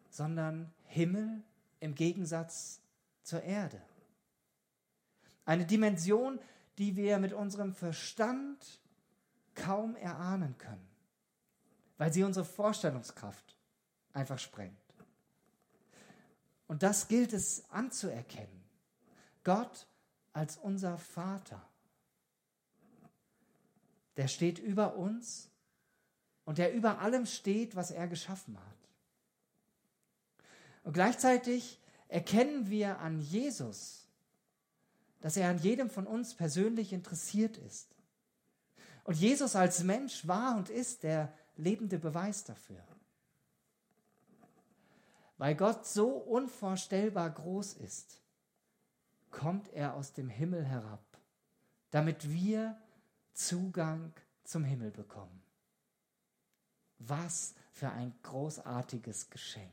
sondern 0.09 0.73
Himmel 0.83 1.43
im 1.79 1.95
Gegensatz 1.95 2.81
zur 3.23 3.41
Erde. 3.43 3.81
Eine 5.45 5.65
Dimension, 5.65 6.39
die 6.77 6.97
wir 6.97 7.19
mit 7.19 7.31
unserem 7.31 7.73
Verstand 7.73 8.81
kaum 9.55 9.95
erahnen 9.95 10.57
können, 10.57 10.89
weil 11.97 12.11
sie 12.11 12.25
unsere 12.25 12.45
Vorstellungskraft 12.45 13.55
einfach 14.11 14.39
sprengt. 14.39 14.88
Und 16.69 16.83
das 16.83 17.07
gilt 17.07 17.33
es 17.33 17.63
anzuerkennen. 17.71 18.63
Gott 19.43 19.87
als 20.33 20.55
unser 20.55 20.99
Vater, 20.99 21.59
der 24.17 24.27
steht 24.27 24.59
über 24.59 24.95
uns 24.95 25.49
und 26.45 26.59
der 26.59 26.71
über 26.71 26.99
allem 26.99 27.25
steht, 27.25 27.75
was 27.75 27.89
er 27.89 28.07
geschaffen 28.07 28.55
hat. 28.55 28.77
Und 30.83 30.93
gleichzeitig 30.93 31.79
erkennen 32.07 32.69
wir 32.69 32.99
an 32.99 33.19
Jesus, 33.19 34.07
dass 35.21 35.37
er 35.37 35.49
an 35.49 35.57
jedem 35.57 35.89
von 35.89 36.05
uns 36.05 36.35
persönlich 36.35 36.93
interessiert 36.93 37.57
ist. 37.57 37.95
Und 39.05 39.15
Jesus 39.15 39.55
als 39.55 39.83
Mensch 39.83 40.27
war 40.27 40.55
und 40.55 40.69
ist 40.69 41.01
der 41.01 41.33
lebende 41.55 41.97
Beweis 41.97 42.43
dafür. 42.43 42.83
Weil 45.39 45.55
Gott 45.55 45.87
so 45.87 46.09
unvorstellbar 46.09 47.29
groß 47.29 47.75
ist, 47.75 48.21
kommt 49.31 49.69
er 49.69 49.93
aus 49.93 50.11
dem 50.11 50.27
Himmel 50.27 50.65
herab, 50.65 51.17
damit 51.91 52.29
wir 52.29 52.77
Zugang 53.33 54.11
zum 54.43 54.65
Himmel 54.65 54.91
bekommen. 54.91 55.41
Was 56.97 57.55
für 57.71 57.89
ein 57.89 58.13
großartiges 58.21 59.29
Geschenk. 59.29 59.71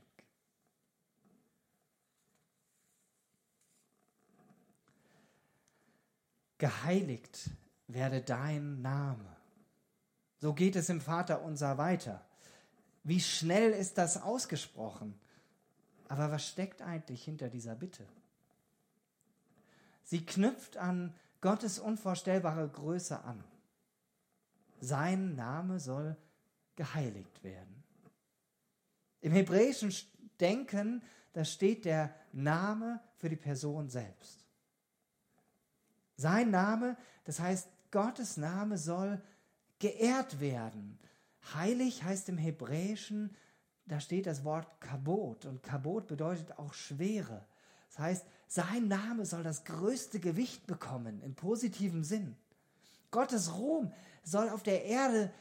Geheiligt 6.58 7.50
werde 7.88 8.22
dein 8.22 8.82
Name. 8.82 9.36
So 10.38 10.54
geht 10.54 10.76
es 10.76 10.88
im 10.90 11.00
Vater 11.00 11.42
unser 11.42 11.76
weiter. 11.76 12.24
Wie 13.02 13.20
schnell 13.20 13.72
ist 13.72 13.98
das 13.98 14.22
ausgesprochen? 14.22 15.18
Aber 16.08 16.30
was 16.30 16.46
steckt 16.46 16.82
eigentlich 16.82 17.24
hinter 17.24 17.48
dieser 17.48 17.74
Bitte? 17.74 18.06
Sie 20.04 20.24
knüpft 20.24 20.76
an 20.76 21.14
Gottes 21.40 21.78
unvorstellbare 21.78 22.68
Größe 22.68 23.22
an. 23.24 23.42
Sein 24.80 25.34
Name 25.34 25.80
soll 25.80 26.16
geheiligt 26.76 27.42
werden. 27.42 27.82
Im 29.20 29.32
hebräischen 29.32 29.92
Denken, 30.38 31.02
da 31.32 31.44
steht 31.44 31.84
der 31.84 32.14
Name 32.32 33.00
für 33.16 33.28
die 33.28 33.36
Person 33.36 33.88
selbst. 33.88 34.44
Sein 36.16 36.50
Name, 36.50 36.96
das 37.24 37.40
heißt, 37.40 37.68
Gottes 37.90 38.36
Name 38.36 38.78
soll 38.78 39.20
geehrt 39.78 40.40
werden. 40.40 40.98
Heilig 41.54 42.02
heißt 42.02 42.28
im 42.28 42.38
Hebräischen, 42.38 43.34
da 43.86 44.00
steht 44.00 44.26
das 44.26 44.44
Wort 44.44 44.80
Kabot 44.80 45.46
und 45.46 45.62
Kabot 45.62 46.06
bedeutet 46.08 46.58
auch 46.58 46.74
Schwere. 46.74 47.44
Das 47.88 47.98
heißt, 47.98 48.26
sein 48.48 48.88
Name 48.88 49.26
soll 49.26 49.42
das 49.42 49.64
größte 49.64 50.20
Gewicht 50.20 50.66
bekommen, 50.66 51.20
im 51.22 51.34
positiven 51.34 52.04
Sinn. 52.04 52.36
Gottes 53.10 53.54
Ruhm 53.54 53.92
soll 54.22 54.50
auf 54.50 54.62
der 54.62 54.84
Erde 54.84 55.32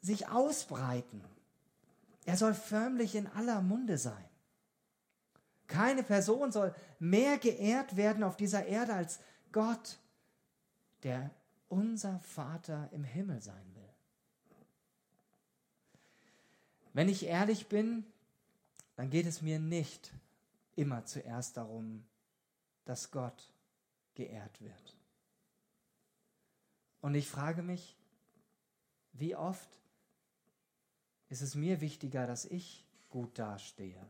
sich 0.00 0.28
ausbreiten. 0.28 1.22
Er 2.24 2.36
soll 2.36 2.54
förmlich 2.54 3.14
in 3.14 3.26
aller 3.26 3.60
Munde 3.60 3.98
sein. 3.98 4.24
Keine 5.66 6.02
Person 6.02 6.52
soll 6.52 6.74
mehr 6.98 7.38
geehrt 7.38 7.96
werden 7.96 8.22
auf 8.22 8.36
dieser 8.36 8.66
Erde 8.66 8.94
als 8.94 9.20
Gott, 9.52 9.98
der 11.02 11.30
unser 11.68 12.20
Vater 12.20 12.88
im 12.92 13.04
Himmel 13.04 13.40
sein 13.40 13.74
will. 13.74 13.81
Wenn 16.92 17.08
ich 17.08 17.24
ehrlich 17.24 17.68
bin, 17.68 18.04
dann 18.96 19.10
geht 19.10 19.26
es 19.26 19.42
mir 19.42 19.58
nicht 19.58 20.12
immer 20.76 21.04
zuerst 21.04 21.56
darum, 21.56 22.04
dass 22.84 23.10
Gott 23.10 23.50
geehrt 24.14 24.60
wird. 24.60 24.96
Und 27.00 27.14
ich 27.14 27.28
frage 27.28 27.62
mich, 27.62 27.96
wie 29.12 29.34
oft 29.36 29.68
ist 31.28 31.42
es 31.42 31.54
mir 31.54 31.80
wichtiger, 31.80 32.26
dass 32.26 32.44
ich 32.44 32.86
gut 33.10 33.38
dastehe, 33.38 34.06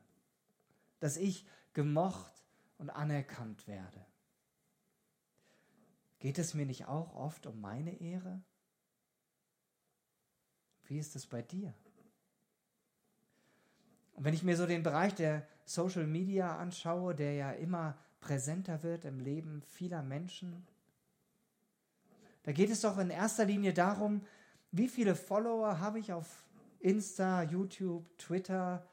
dass 1.00 1.16
ich 1.16 1.46
gemocht 1.72 2.32
und 2.78 2.90
anerkannt 2.90 3.66
werde. 3.66 4.04
Geht 6.18 6.38
es 6.38 6.54
mir 6.54 6.66
nicht 6.66 6.86
auch 6.86 7.14
oft 7.14 7.46
um 7.46 7.60
meine 7.60 8.00
Ehre? 8.00 8.42
Wie 10.84 10.98
ist 10.98 11.16
es 11.16 11.26
bei 11.26 11.42
dir? 11.42 11.74
Und 14.22 14.26
wenn 14.26 14.34
ich 14.34 14.44
mir 14.44 14.56
so 14.56 14.66
den 14.66 14.84
Bereich 14.84 15.16
der 15.16 15.44
Social 15.64 16.06
Media 16.06 16.56
anschaue, 16.56 17.12
der 17.12 17.34
ja 17.34 17.50
immer 17.50 17.98
präsenter 18.20 18.84
wird 18.84 19.04
im 19.04 19.18
Leben 19.18 19.62
vieler 19.62 20.00
Menschen, 20.04 20.64
da 22.44 22.52
geht 22.52 22.70
es 22.70 22.82
doch 22.82 22.98
in 22.98 23.10
erster 23.10 23.46
Linie 23.46 23.72
darum, 23.72 24.24
wie 24.70 24.86
viele 24.86 25.16
Follower 25.16 25.80
habe 25.80 25.98
ich 25.98 26.12
auf 26.12 26.44
Insta, 26.78 27.42
YouTube, 27.42 28.16
Twitter 28.16 28.86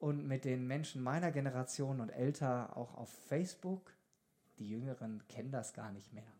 und 0.00 0.26
mit 0.26 0.44
den 0.44 0.66
Menschen 0.66 1.00
meiner 1.00 1.30
Generation 1.30 2.00
und 2.00 2.08
älter 2.08 2.76
auch 2.76 2.96
auf 2.96 3.08
Facebook. 3.28 3.92
Die 4.58 4.68
Jüngeren 4.68 5.22
kennen 5.28 5.52
das 5.52 5.74
gar 5.74 5.92
nicht 5.92 6.12
mehr. 6.12 6.32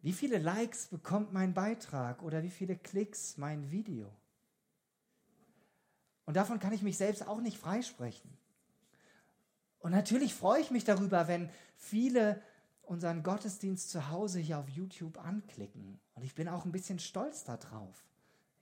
Wie 0.00 0.14
viele 0.14 0.38
Likes 0.38 0.86
bekommt 0.86 1.34
mein 1.34 1.52
Beitrag 1.52 2.22
oder 2.22 2.42
wie 2.42 2.48
viele 2.48 2.76
Klicks 2.76 3.36
mein 3.36 3.70
Video? 3.70 4.10
Und 6.32 6.36
davon 6.36 6.60
kann 6.60 6.72
ich 6.72 6.80
mich 6.80 6.96
selbst 6.96 7.28
auch 7.28 7.42
nicht 7.42 7.58
freisprechen. 7.58 8.30
Und 9.80 9.90
natürlich 9.90 10.32
freue 10.32 10.62
ich 10.62 10.70
mich 10.70 10.82
darüber, 10.82 11.28
wenn 11.28 11.50
viele 11.76 12.40
unseren 12.84 13.22
Gottesdienst 13.22 13.90
zu 13.90 14.08
Hause 14.08 14.38
hier 14.38 14.58
auf 14.58 14.66
YouTube 14.70 15.22
anklicken. 15.22 16.00
Und 16.14 16.22
ich 16.22 16.34
bin 16.34 16.48
auch 16.48 16.64
ein 16.64 16.72
bisschen 16.72 16.98
stolz 16.98 17.44
darauf. 17.44 18.06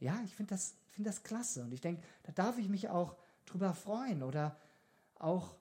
Ja, 0.01 0.21
ich 0.25 0.35
finde 0.35 0.53
das, 0.53 0.75
find 0.89 1.07
das 1.07 1.23
klasse. 1.23 1.63
Und 1.63 1.71
ich 1.71 1.81
denke, 1.81 2.03
da 2.25 2.33
darf 2.33 2.59
ich 2.59 2.69
mich 2.69 2.89
auch 2.89 3.15
drüber 3.47 3.73
freuen. 3.73 4.25
Oder 4.25 4.57
auch 5.21 5.55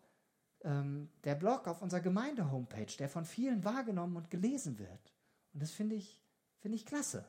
ähm, 0.63 1.09
der 1.25 1.35
Blog 1.35 1.67
auf 1.67 1.83
unserer 1.83 2.01
Gemeinde-Homepage, 2.01 2.97
der 2.97 3.07
von 3.07 3.23
vielen 3.23 3.63
wahrgenommen 3.63 4.17
und 4.17 4.31
gelesen 4.31 4.79
wird. 4.79 5.13
Und 5.53 5.61
das 5.61 5.69
finde 5.69 5.93
ich, 5.93 6.19
finde 6.57 6.75
ich 6.75 6.87
klasse. 6.87 7.23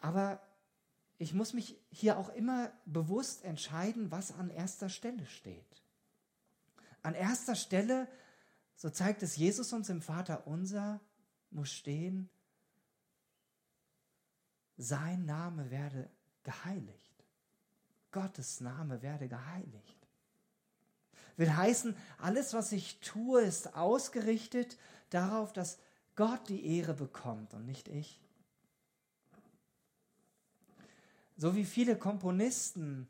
Aber 0.00 0.40
ich 1.18 1.32
muss 1.32 1.52
mich 1.54 1.78
hier 1.90 2.18
auch 2.18 2.28
immer 2.30 2.72
bewusst 2.84 3.44
entscheiden, 3.44 4.10
was 4.10 4.32
an 4.32 4.50
erster 4.50 4.88
Stelle 4.88 5.26
steht. 5.26 5.82
An 7.02 7.14
erster 7.14 7.54
Stelle, 7.54 8.08
so 8.76 8.90
zeigt 8.90 9.22
es 9.22 9.36
Jesus 9.36 9.72
uns 9.72 9.88
im 9.88 10.02
Vater 10.02 10.46
unser, 10.46 11.00
muss 11.50 11.70
stehen, 11.70 12.28
sein 14.76 15.24
Name 15.24 15.70
werde 15.70 16.10
geheiligt. 16.42 17.24
Gottes 18.12 18.60
Name 18.60 19.00
werde 19.02 19.28
geheiligt. 19.28 19.96
Will 21.36 21.54
heißen, 21.54 21.96
alles, 22.18 22.54
was 22.54 22.72
ich 22.72 23.00
tue, 23.00 23.42
ist 23.42 23.74
ausgerichtet 23.74 24.76
darauf, 25.10 25.52
dass 25.52 25.78
Gott 26.14 26.48
die 26.48 26.78
Ehre 26.78 26.94
bekommt 26.94 27.54
und 27.54 27.66
nicht 27.66 27.88
ich. 27.88 28.20
So 31.36 31.54
wie 31.54 31.64
viele 31.64 31.96
Komponisten 31.96 33.08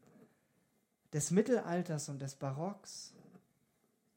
des 1.13 1.31
Mittelalters 1.31 2.09
und 2.09 2.21
des 2.21 2.35
Barocks 2.35 3.15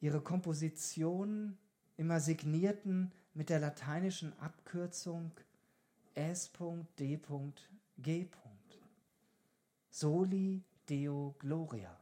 ihre 0.02 0.22
Kompositionen 0.22 1.58
immer 1.98 2.20
signierten 2.20 3.12
mit 3.34 3.50
der 3.50 3.60
lateinischen 3.60 4.38
Abkürzung 4.40 5.32
S.D.G. 6.16 7.20
Soli 9.92 10.64
Deo 10.90 11.36
Gloria. 11.40 11.96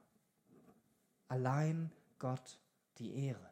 Allein 1.28 1.91
Gott 2.20 2.60
die 3.00 3.26
Ehre. 3.26 3.50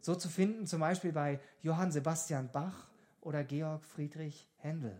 So 0.00 0.14
zu 0.14 0.28
finden 0.28 0.66
zum 0.66 0.80
Beispiel 0.80 1.12
bei 1.12 1.40
Johann 1.62 1.90
Sebastian 1.90 2.50
Bach 2.52 2.88
oder 3.20 3.42
Georg 3.42 3.84
Friedrich 3.84 4.46
Händel. 4.58 4.98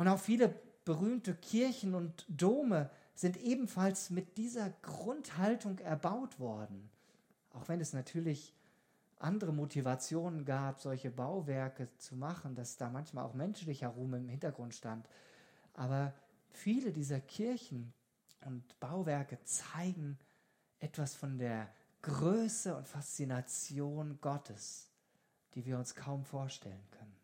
Und 0.00 0.08
auch 0.08 0.18
viele 0.18 0.48
berühmte 0.86 1.34
Kirchen 1.34 1.94
und 1.94 2.24
Dome 2.26 2.88
sind 3.14 3.36
ebenfalls 3.36 4.08
mit 4.08 4.38
dieser 4.38 4.70
Grundhaltung 4.80 5.78
erbaut 5.78 6.40
worden. 6.40 6.88
Auch 7.52 7.68
wenn 7.68 7.82
es 7.82 7.92
natürlich 7.92 8.54
andere 9.18 9.52
Motivationen 9.52 10.46
gab, 10.46 10.80
solche 10.80 11.10
Bauwerke 11.10 11.90
zu 11.98 12.16
machen, 12.16 12.54
dass 12.54 12.78
da 12.78 12.88
manchmal 12.88 13.26
auch 13.26 13.34
menschlicher 13.34 13.88
Ruhm 13.88 14.14
im 14.14 14.28
Hintergrund 14.30 14.74
stand. 14.74 15.06
Aber 15.74 16.14
viele 16.48 16.92
dieser 16.92 17.20
Kirchen 17.20 17.92
und 18.46 18.80
Bauwerke 18.80 19.38
zeigen 19.44 20.18
etwas 20.78 21.14
von 21.14 21.36
der 21.36 21.68
Größe 22.00 22.74
und 22.74 22.88
Faszination 22.88 24.18
Gottes, 24.22 24.88
die 25.54 25.66
wir 25.66 25.76
uns 25.76 25.94
kaum 25.94 26.24
vorstellen 26.24 26.88
können. 26.90 27.19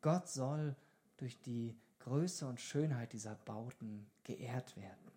Gott 0.00 0.28
soll 0.28 0.76
durch 1.16 1.38
die 1.40 1.76
Größe 2.00 2.46
und 2.46 2.60
Schönheit 2.60 3.12
dieser 3.12 3.34
Bauten 3.34 4.06
geehrt 4.24 4.76
werden. 4.76 5.12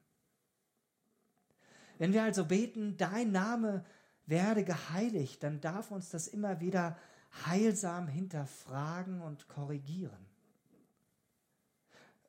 Wenn 1.98 2.14
wir 2.14 2.24
also 2.24 2.46
beten, 2.46 2.98
dein 2.98 3.32
Name 3.32 3.86
werde 4.26 4.64
geheiligt, 4.64 5.44
dann 5.44 5.62
darf 5.62 5.92
uns 5.92 6.10
das 6.10 6.28
immer 6.28 6.60
wieder 6.60 6.98
heilsam 7.46 8.08
hinterfragen 8.08 9.22
und 9.22 9.48
korrigieren. 9.48 10.26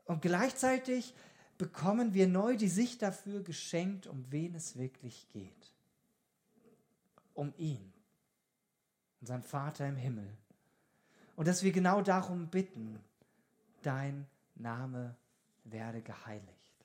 Und 0.04 0.20
gleichzeitig 0.20 1.14
bekommen 1.58 2.12
wir 2.12 2.26
neu 2.26 2.56
die 2.56 2.68
Sicht 2.68 3.02
dafür 3.02 3.42
geschenkt, 3.42 4.06
um 4.06 4.30
wen 4.30 4.54
es 4.54 4.76
wirklich 4.76 5.28
geht. 5.30 5.74
Um 7.34 7.54
ihn, 7.56 7.92
unseren 9.20 9.42
Vater 9.42 9.88
im 9.88 9.96
Himmel. 9.96 10.36
Und 11.42 11.48
dass 11.48 11.64
wir 11.64 11.72
genau 11.72 12.02
darum 12.02 12.46
bitten, 12.46 13.00
dein 13.83 14.28
Name 14.55 15.16
werde 15.64 16.00
geheiligt. 16.00 16.76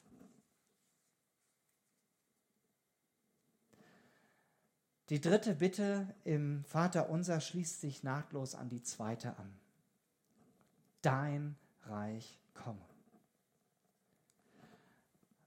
Die 5.10 5.22
dritte 5.22 5.54
Bitte 5.54 6.12
im 6.24 6.66
Vater 6.66 7.12
unser 7.12 7.40
schließt 7.40 7.82
sich 7.82 8.02
nahtlos 8.02 8.56
an 8.56 8.68
die 8.68 8.82
zweite 8.82 9.38
an. 9.38 9.60
Dein 11.04 11.56
Reich 11.84 12.40
komme. 12.56 12.84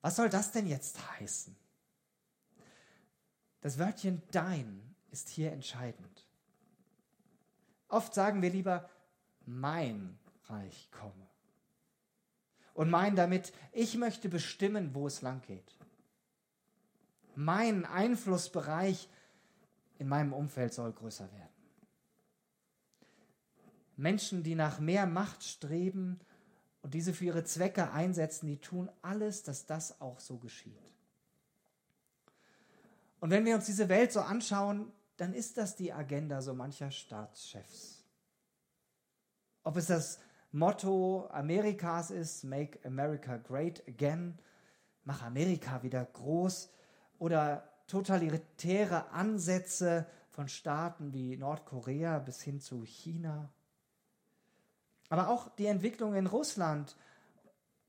Was 0.02 0.14
soll 0.14 0.28
das 0.28 0.52
denn 0.52 0.68
jetzt 0.68 1.18
heißen? 1.18 1.56
Das 3.60 3.76
Wörtchen 3.76 4.22
dein 4.30 4.94
ist 5.10 5.30
hier 5.30 5.50
entscheidend. 5.50 6.28
Oft 7.88 8.14
sagen 8.14 8.40
wir 8.40 8.50
lieber 8.50 8.88
mein 9.46 10.18
Reich 10.44 10.90
komme. 10.90 11.26
Und 12.74 12.90
meinen 12.90 13.16
damit, 13.16 13.52
ich 13.72 13.96
möchte 13.96 14.28
bestimmen, 14.28 14.94
wo 14.94 15.06
es 15.06 15.22
lang 15.22 15.42
geht. 15.42 15.76
Mein 17.34 17.84
Einflussbereich 17.84 19.08
in 19.98 20.08
meinem 20.08 20.32
Umfeld 20.32 20.72
soll 20.72 20.92
größer 20.92 21.30
werden. 21.32 21.48
Menschen, 23.96 24.42
die 24.42 24.54
nach 24.54 24.80
mehr 24.80 25.06
Macht 25.06 25.44
streben 25.44 26.20
und 26.82 26.94
diese 26.94 27.12
für 27.12 27.26
ihre 27.26 27.44
Zwecke 27.44 27.92
einsetzen, 27.92 28.46
die 28.46 28.56
tun 28.56 28.90
alles, 29.02 29.42
dass 29.42 29.66
das 29.66 30.00
auch 30.00 30.20
so 30.20 30.38
geschieht. 30.38 30.90
Und 33.20 33.30
wenn 33.30 33.44
wir 33.44 33.54
uns 33.54 33.66
diese 33.66 33.88
Welt 33.90 34.12
so 34.12 34.20
anschauen, 34.20 34.90
dann 35.18 35.34
ist 35.34 35.58
das 35.58 35.76
die 35.76 35.92
Agenda 35.92 36.40
so 36.40 36.54
mancher 36.54 36.90
Staatschefs. 36.90 37.99
Ob 39.62 39.76
es 39.76 39.86
das 39.86 40.18
Motto 40.52 41.28
Amerikas 41.30 42.10
ist, 42.10 42.44
Make 42.44 42.78
America 42.84 43.36
Great 43.36 43.86
Again, 43.86 44.38
mach 45.04 45.22
Amerika 45.22 45.82
wieder 45.82 46.04
groß, 46.04 46.70
oder 47.18 47.68
totalitäre 47.86 49.10
Ansätze 49.10 50.06
von 50.30 50.48
Staaten 50.48 51.12
wie 51.12 51.36
Nordkorea 51.36 52.18
bis 52.18 52.40
hin 52.40 52.60
zu 52.60 52.84
China. 52.84 53.52
Aber 55.10 55.28
auch 55.28 55.54
die 55.56 55.66
Entwicklung 55.66 56.14
in 56.14 56.26
Russland 56.26 56.96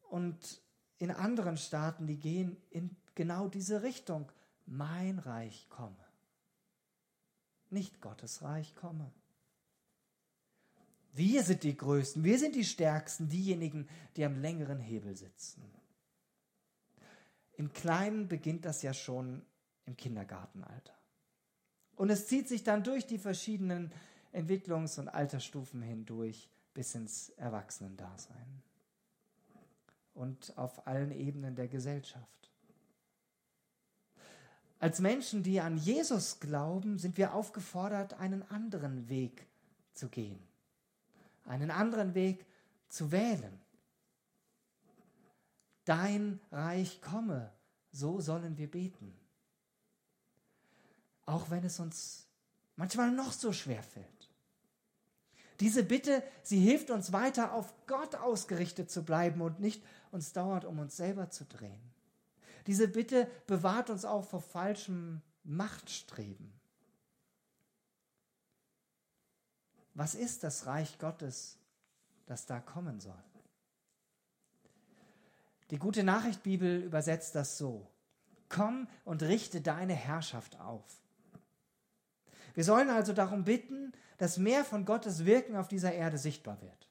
und 0.10 0.62
in 0.98 1.12
anderen 1.12 1.56
Staaten, 1.58 2.08
die 2.08 2.20
gehen 2.20 2.58
in 2.70 2.96
genau 3.16 3.48
diese 3.48 3.84
Richtung. 3.84 4.32
Mein 4.66 5.20
Reich 5.20 5.70
komme. 5.70 6.06
Nicht 7.70 8.02
Gottes 8.02 8.42
Reich 8.42 8.76
komme. 8.76 9.12
Wir 11.14 11.44
sind 11.44 11.64
die 11.64 11.76
Größten, 11.76 12.24
wir 12.24 12.40
sind 12.40 12.56
die 12.56 12.64
Stärksten, 12.64 13.28
diejenigen, 13.28 13.88
die 14.16 14.24
am 14.24 14.40
längeren 14.40 14.80
Hebel 14.80 15.16
sitzen. 15.16 15.64
Im 17.54 17.74
Kleinen 17.74 18.28
beginnt 18.28 18.66
das 18.66 18.82
ja 18.82 18.94
schon 18.94 19.42
im 19.86 19.98
Kindergartenalter. 19.98 20.94
Und 21.96 22.10
es 22.10 22.28
zieht 22.28 22.48
sich 22.48 22.64
dann 22.64 22.84
durch 22.84 23.06
die 23.06 23.20
verschiedenen 23.20 23.92
Entwicklungs- 24.34 25.00
und 25.00 25.10
Altersstufen 25.10 25.82
hindurch 25.82 26.50
bis 26.74 26.96
ins 26.96 27.30
Erwachsenendasein 27.32 28.64
und 30.14 30.58
auf 30.58 30.88
allen 30.88 31.12
Ebenen 31.12 31.56
der 31.56 31.68
Gesellschaft. 31.68 32.52
Als 34.80 35.00
Menschen, 35.00 35.44
die 35.44 35.60
an 35.60 35.78
Jesus 35.78 36.40
glauben, 36.40 36.98
sind 36.98 37.18
wir 37.18 37.36
aufgefordert, 37.36 38.14
einen 38.16 38.42
anderen 38.50 39.10
Weg 39.10 39.46
zu 39.94 40.10
gehen, 40.10 40.40
einen 41.46 41.72
anderen 41.72 42.14
Weg 42.14 42.46
zu 42.90 43.12
wählen. 43.12 43.60
Dein 45.86 46.40
Reich 46.52 47.02
komme, 47.02 47.52
so 47.92 48.22
sollen 48.22 48.58
wir 48.58 48.70
beten. 48.70 49.18
Auch 51.26 51.50
wenn 51.50 51.64
es 51.64 51.80
uns 51.80 52.28
manchmal 52.76 53.12
noch 53.12 53.32
so 53.32 53.52
schwer 53.54 53.84
fällt. 53.84 54.30
Diese 55.60 55.84
Bitte, 55.84 56.24
sie 56.42 56.60
hilft 56.60 56.90
uns 56.90 57.14
weiter 57.14 57.54
auf 57.54 57.74
Gott 57.86 58.16
ausgerichtet 58.16 58.90
zu 58.90 59.04
bleiben 59.04 59.42
und 59.42 59.60
nicht 59.60 59.84
uns 60.12 60.34
dauernd 60.34 60.66
um 60.66 60.80
uns 60.80 60.98
selber 60.98 61.30
zu 61.30 61.46
drehen. 61.46 61.82
Diese 62.68 62.88
Bitte 62.88 63.30
bewahrt 63.48 63.90
uns 63.90 64.06
auch 64.06 64.24
vor 64.24 64.42
falschem 64.42 65.22
Machtstreben. 65.44 66.52
Was 70.02 70.16
ist 70.16 70.44
das 70.44 70.66
Reich 70.66 70.98
Gottes, 70.98 71.60
das 72.26 72.48
da 72.48 72.60
kommen 72.60 73.00
soll? 73.00 73.24
Die 75.70 75.78
gute 75.78 76.04
Nachricht 76.04 76.42
Bibel 76.42 76.82
übersetzt 76.82 77.36
das 77.36 77.60
so. 77.60 77.88
Komm 78.50 78.88
und 79.06 79.22
richte 79.22 79.62
deine 79.62 79.94
Herrschaft 79.94 80.60
auf. 80.60 80.84
Wir 82.56 82.64
sollen 82.64 82.90
also 82.90 83.14
darum 83.14 83.44
bitten, 83.44 83.92
dass 84.18 84.40
mehr 84.40 84.66
von 84.66 84.86
Gottes 84.86 85.26
Wirken 85.26 85.56
auf 85.56 85.68
dieser 85.68 85.94
Erde 85.94 86.18
sichtbar 86.18 86.60
wird. 86.64 86.90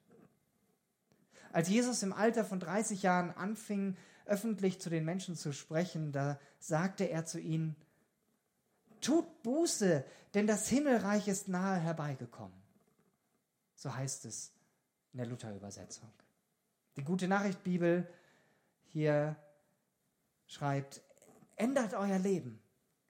Als 1.53 1.68
Jesus 1.68 2.05
im 2.05 2.12
Alter 2.12 2.44
von 2.44 2.61
30 2.61 3.03
Jahren 3.03 3.33
anfing, 3.33 3.96
öffentlich 4.25 4.81
zu 4.81 4.88
den 4.88 5.05
Menschen 5.05 5.35
zu 5.35 5.53
sprechen, 5.53 6.12
da 6.12 6.38
sagte 6.61 7.11
er 7.11 7.25
zu 7.25 7.40
ihnen, 7.40 7.75
Tut 9.01 9.42
Buße, 9.42 10.05
denn 10.35 10.46
das 10.46 10.68
Himmelreich 10.68 11.27
ist 11.27 11.49
nahe 11.49 11.81
herbeigekommen. 11.81 12.60
So 13.81 13.95
heißt 13.95 14.27
es 14.27 14.53
in 15.14 15.21
der 15.21 15.27
Luther-Übersetzung. 15.27 16.12
Die 16.97 17.03
gute 17.03 17.27
Nachricht 17.27 17.64
Bibel 17.64 18.07
hier 18.85 19.37
schreibt, 20.47 21.01
ändert 21.57 21.95
euer 21.95 22.19
Leben. 22.19 22.61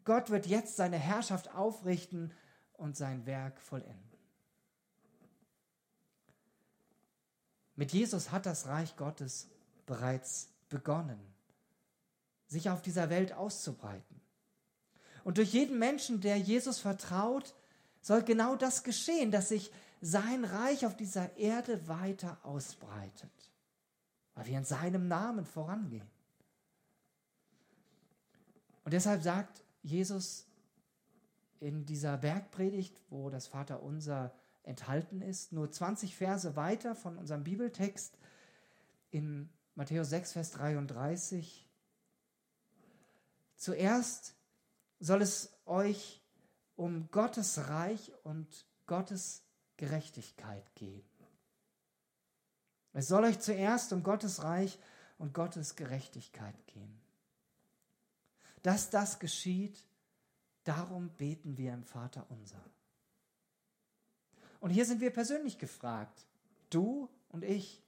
Gott 0.04 0.30
wird 0.30 0.46
jetzt 0.46 0.76
seine 0.76 0.96
Herrschaft 0.96 1.52
aufrichten 1.56 2.32
und 2.74 2.96
sein 2.96 3.26
Werk 3.26 3.60
vollenden. 3.60 3.98
Mit 7.74 7.92
Jesus 7.92 8.30
hat 8.30 8.46
das 8.46 8.68
Reich 8.68 8.94
Gottes 8.94 9.48
bereits 9.86 10.50
begonnen, 10.68 11.18
sich 12.46 12.70
auf 12.70 12.80
dieser 12.80 13.10
Welt 13.10 13.32
auszubreiten. 13.32 14.20
Und 15.24 15.38
durch 15.38 15.52
jeden 15.52 15.80
Menschen, 15.80 16.20
der 16.20 16.36
Jesus 16.36 16.78
vertraut, 16.78 17.56
soll 18.02 18.22
genau 18.22 18.54
das 18.54 18.84
geschehen, 18.84 19.32
dass 19.32 19.48
sich 19.48 19.72
sein 20.00 20.44
Reich 20.44 20.86
auf 20.86 20.96
dieser 20.96 21.36
Erde 21.36 21.86
weiter 21.88 22.38
ausbreitet 22.42 23.30
weil 24.40 24.46
wir 24.46 24.58
in 24.58 24.64
seinem 24.64 25.06
Namen 25.06 25.44
vorangehen. 25.44 26.08
Und 28.84 28.94
deshalb 28.94 29.22
sagt 29.22 29.62
Jesus 29.82 30.46
in 31.58 31.84
dieser 31.84 32.16
Bergpredigt, 32.16 32.98
wo 33.10 33.28
das 33.28 33.48
Vaterunser 33.48 34.34
enthalten 34.62 35.20
ist, 35.20 35.52
nur 35.52 35.70
20 35.70 36.16
Verse 36.16 36.56
weiter 36.56 36.94
von 36.94 37.18
unserem 37.18 37.44
Bibeltext 37.44 38.16
in 39.10 39.50
Matthäus 39.74 40.08
6, 40.08 40.32
Vers 40.32 40.52
33. 40.52 41.68
Zuerst 43.56 44.36
soll 45.00 45.20
es 45.20 45.52
euch 45.66 46.22
um 46.76 47.10
Gottes 47.10 47.68
Reich 47.68 48.10
und 48.24 48.66
Gottes 48.86 49.42
Gerechtigkeit 49.80 50.74
gehen. 50.74 51.02
Es 52.92 53.08
soll 53.08 53.24
euch 53.24 53.40
zuerst 53.40 53.94
um 53.94 54.02
Gottes 54.02 54.42
Reich 54.42 54.78
und 55.16 55.32
Gottes 55.32 55.74
Gerechtigkeit 55.74 56.54
gehen. 56.66 57.00
Dass 58.62 58.90
das 58.90 59.20
geschieht, 59.20 59.82
darum 60.64 61.08
beten 61.16 61.56
wir 61.56 61.72
im 61.72 61.84
Vater 61.84 62.26
unser. 62.28 62.62
Und 64.60 64.68
hier 64.68 64.84
sind 64.84 65.00
wir 65.00 65.10
persönlich 65.10 65.56
gefragt, 65.56 66.26
du 66.68 67.08
und 67.30 67.42
ich. 67.42 67.82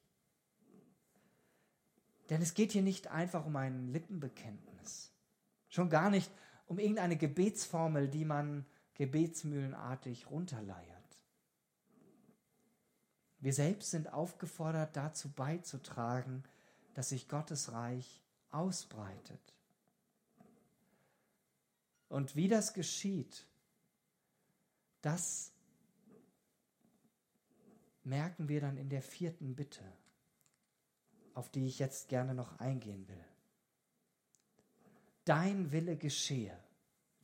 Denn 2.31 2.41
es 2.41 2.55
geht 2.55 2.73
hier 2.73 2.81
nicht 2.81 3.09
einfach 3.09 3.45
um 3.45 3.55
ein 3.57 3.93
Lippenbekenntnis, 3.93 5.13
schon 5.69 5.91
gar 5.91 6.09
nicht 6.09 6.33
um 6.65 6.79
irgendeine 6.79 7.19
Gebetsformel, 7.19 8.09
die 8.09 8.25
man 8.25 8.65
gebetsmühlenartig 8.95 10.31
runterleiert. 10.31 10.92
Wir 13.43 13.53
selbst 13.53 13.91
sind 13.91 14.13
aufgefordert, 14.13 14.97
dazu 14.97 15.29
beizutragen, 15.29 16.45
dass 16.95 17.09
sich 17.09 17.29
Gottes 17.29 17.73
Reich 17.73 18.23
ausbreitet. 18.53 19.41
Und 22.09 22.37
wie 22.37 22.47
das 22.47 22.73
geschieht, 22.73 23.49
das 25.01 25.51
merken 28.05 28.49
wir 28.49 28.61
dann 28.61 28.77
in 28.77 28.89
der 28.89 29.03
vierten 29.03 29.57
Bitte, 29.57 29.83
auf 31.35 31.51
die 31.51 31.67
ich 31.67 31.81
jetzt 31.81 32.09
gerne 32.09 32.35
noch 32.35 32.61
eingehen 32.61 33.09
will. 33.09 33.25
Dein 35.25 35.73
Wille 35.73 35.97
geschehe, 35.97 36.57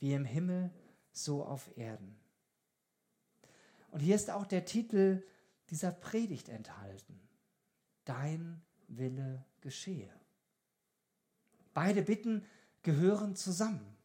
wie 0.00 0.14
im 0.14 0.24
Himmel, 0.24 0.72
so 1.12 1.44
auf 1.44 1.76
Erden. 1.76 2.18
Und 3.92 4.00
hier 4.00 4.16
ist 4.16 4.31
auch 4.31 4.46
der 4.46 4.64
Titel 4.64 5.22
dieser 5.70 5.92
Predigt 5.92 6.48
enthalten. 6.48 7.20
Dein 8.04 8.62
Wille 8.88 9.44
geschehe. 9.61 10.11
Beide 11.74 12.02
Bitten 12.02 12.44
gehören 12.83 13.37
zusammen. 13.37 13.96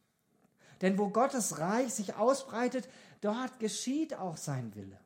Denn 0.80 0.98
wo 0.98 1.08
Gottes 1.08 1.58
Reich 1.58 1.94
sich 1.94 2.14
ausbreitet, 2.14 2.88
dort 3.20 3.58
geschieht 3.58 4.14
auch 4.14 4.36
sein 4.36 4.74
Wille. 4.74 5.00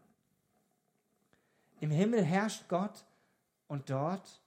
Im 1.81 1.91
Himmel 1.91 2.25
herrscht 2.25 2.69
Gott 2.69 3.05
und 3.69 3.91
dort 3.91 4.43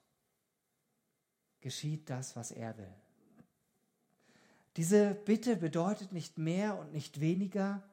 geschieht 1.62 2.10
das, 2.10 2.36
was 2.36 2.52
er 2.52 2.78
will. 2.78 2.94
Diese 4.78 5.14
Bitte 5.14 5.56
bedeutet 5.56 6.12
nicht 6.12 6.38
mehr 6.38 6.78
und 6.78 6.92
nicht 6.92 7.20
weniger, 7.20 7.84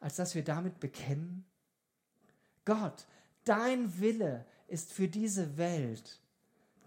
als 0.00 0.16
dass 0.16 0.34
wir 0.34 0.44
damit 0.44 0.80
bekennen, 0.80 1.44
Gott, 2.64 3.06
dein 3.46 3.98
Wille 4.00 4.44
ist 4.68 4.92
für 4.92 5.08
diese 5.08 5.56
Welt 5.56 6.20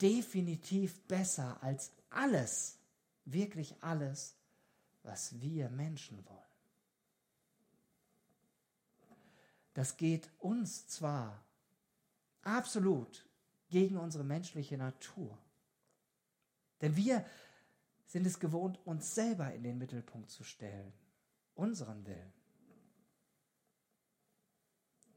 definitiv 0.01 1.01
besser 1.07 1.61
als 1.63 1.91
alles, 2.09 2.77
wirklich 3.25 3.75
alles, 3.81 4.35
was 5.03 5.39
wir 5.41 5.69
Menschen 5.69 6.23
wollen. 6.25 6.37
Das 9.73 9.97
geht 9.97 10.29
uns 10.39 10.87
zwar 10.87 11.43
absolut 12.41 13.25
gegen 13.69 13.97
unsere 13.97 14.23
menschliche 14.23 14.77
Natur, 14.77 15.37
denn 16.81 16.95
wir 16.95 17.25
sind 18.07 18.25
es 18.25 18.39
gewohnt, 18.39 18.79
uns 18.85 19.13
selber 19.13 19.53
in 19.53 19.63
den 19.63 19.77
Mittelpunkt 19.77 20.31
zu 20.31 20.43
stellen, 20.43 20.91
unseren 21.53 22.05
Willen. 22.05 22.33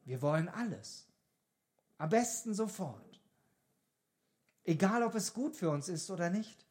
Wir 0.05 0.21
wollen 0.21 0.49
alles, 0.49 1.12
am 2.03 2.09
besten 2.09 2.53
sofort, 2.53 3.21
egal 4.65 5.05
ob 5.05 5.15
es 5.15 5.33
gut 5.33 5.55
für 5.55 5.71
uns 5.71 5.89
ist 5.89 6.11
oder 6.11 6.31
nicht. 6.31 6.67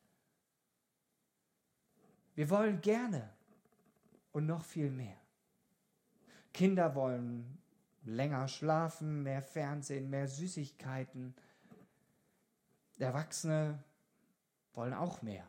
Wir 2.35 2.49
wollen 2.49 2.81
gerne 2.81 3.29
und 4.33 4.45
noch 4.45 4.65
viel 4.65 4.91
mehr. 4.91 5.15
Kinder 6.53 6.95
wollen 6.95 7.57
länger 8.03 8.49
schlafen, 8.49 9.23
mehr 9.23 9.41
Fernsehen, 9.41 10.09
mehr 10.09 10.27
Süßigkeiten. 10.27 11.33
Erwachsene 12.99 13.81
wollen 14.73 14.93
auch 14.93 15.21
mehr. 15.21 15.47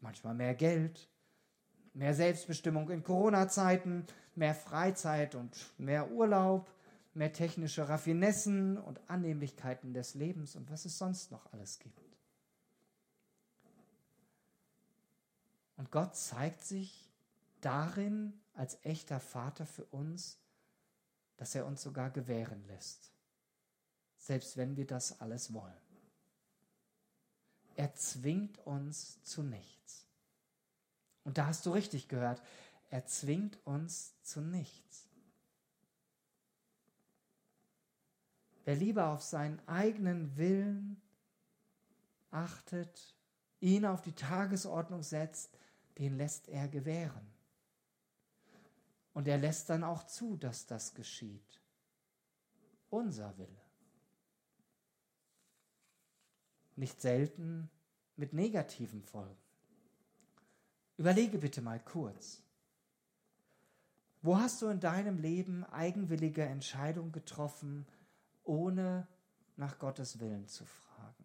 Manchmal 0.00 0.32
mehr 0.32 0.54
Geld, 0.54 1.06
mehr 1.92 2.14
Selbstbestimmung 2.14 2.88
in 2.88 3.02
Corona-Zeiten, 3.02 4.06
mehr 4.36 4.54
Freizeit 4.54 5.34
und 5.34 5.54
mehr 5.76 6.10
Urlaub, 6.10 6.66
mehr 7.12 7.32
technische 7.32 7.88
Raffinessen 7.88 8.78
und 8.78 9.00
Annehmlichkeiten 9.10 9.92
des 9.92 10.14
Lebens 10.14 10.54
und 10.56 10.70
was 10.70 10.84
es 10.84 10.98
sonst 10.98 11.30
noch 11.30 11.52
alles 11.52 11.78
gibt. 11.78 12.00
Und 15.76 15.90
Gott 15.90 16.14
zeigt 16.14 16.62
sich 16.62 17.10
darin 17.60 18.38
als 18.54 18.78
echter 18.84 19.18
Vater 19.18 19.66
für 19.66 19.84
uns, 19.86 20.38
dass 21.36 21.54
er 21.54 21.66
uns 21.66 21.82
sogar 21.82 22.10
gewähren 22.10 22.62
lässt, 22.66 23.10
selbst 24.18 24.56
wenn 24.56 24.76
wir 24.76 24.86
das 24.86 25.20
alles 25.20 25.54
wollen. 25.54 25.72
Er 27.76 27.94
zwingt 27.94 28.58
uns 28.66 29.22
zu 29.22 29.42
nichts. 29.42 30.06
Und 31.24 31.38
da 31.38 31.46
hast 31.46 31.64
du 31.64 31.70
richtig 31.70 32.08
gehört, 32.08 32.42
er 32.90 33.06
zwingt 33.06 33.58
uns 33.64 34.20
zu 34.22 34.42
nichts. 34.42 35.09
Wer 38.70 38.76
lieber 38.76 39.08
auf 39.08 39.24
seinen 39.24 39.58
eigenen 39.66 40.36
Willen 40.36 41.02
achtet, 42.30 43.16
ihn 43.58 43.84
auf 43.84 44.00
die 44.00 44.14
Tagesordnung 44.14 45.02
setzt, 45.02 45.58
den 45.98 46.16
lässt 46.16 46.48
er 46.48 46.68
gewähren. 46.68 47.26
Und 49.12 49.26
er 49.26 49.38
lässt 49.38 49.70
dann 49.70 49.82
auch 49.82 50.04
zu, 50.04 50.36
dass 50.36 50.66
das 50.66 50.94
geschieht. 50.94 51.60
Unser 52.90 53.36
Wille. 53.38 53.60
Nicht 56.76 57.00
selten 57.00 57.68
mit 58.14 58.34
negativen 58.34 59.02
Folgen. 59.02 59.42
Überlege 60.96 61.38
bitte 61.38 61.60
mal 61.60 61.80
kurz. 61.80 62.40
Wo 64.22 64.38
hast 64.38 64.62
du 64.62 64.68
in 64.68 64.78
deinem 64.78 65.18
Leben 65.18 65.64
eigenwillige 65.64 66.44
Entscheidungen 66.44 67.10
getroffen, 67.10 67.84
ohne 68.44 69.06
nach 69.56 69.78
Gottes 69.78 70.20
Willen 70.20 70.48
zu 70.48 70.64
fragen? 70.64 71.24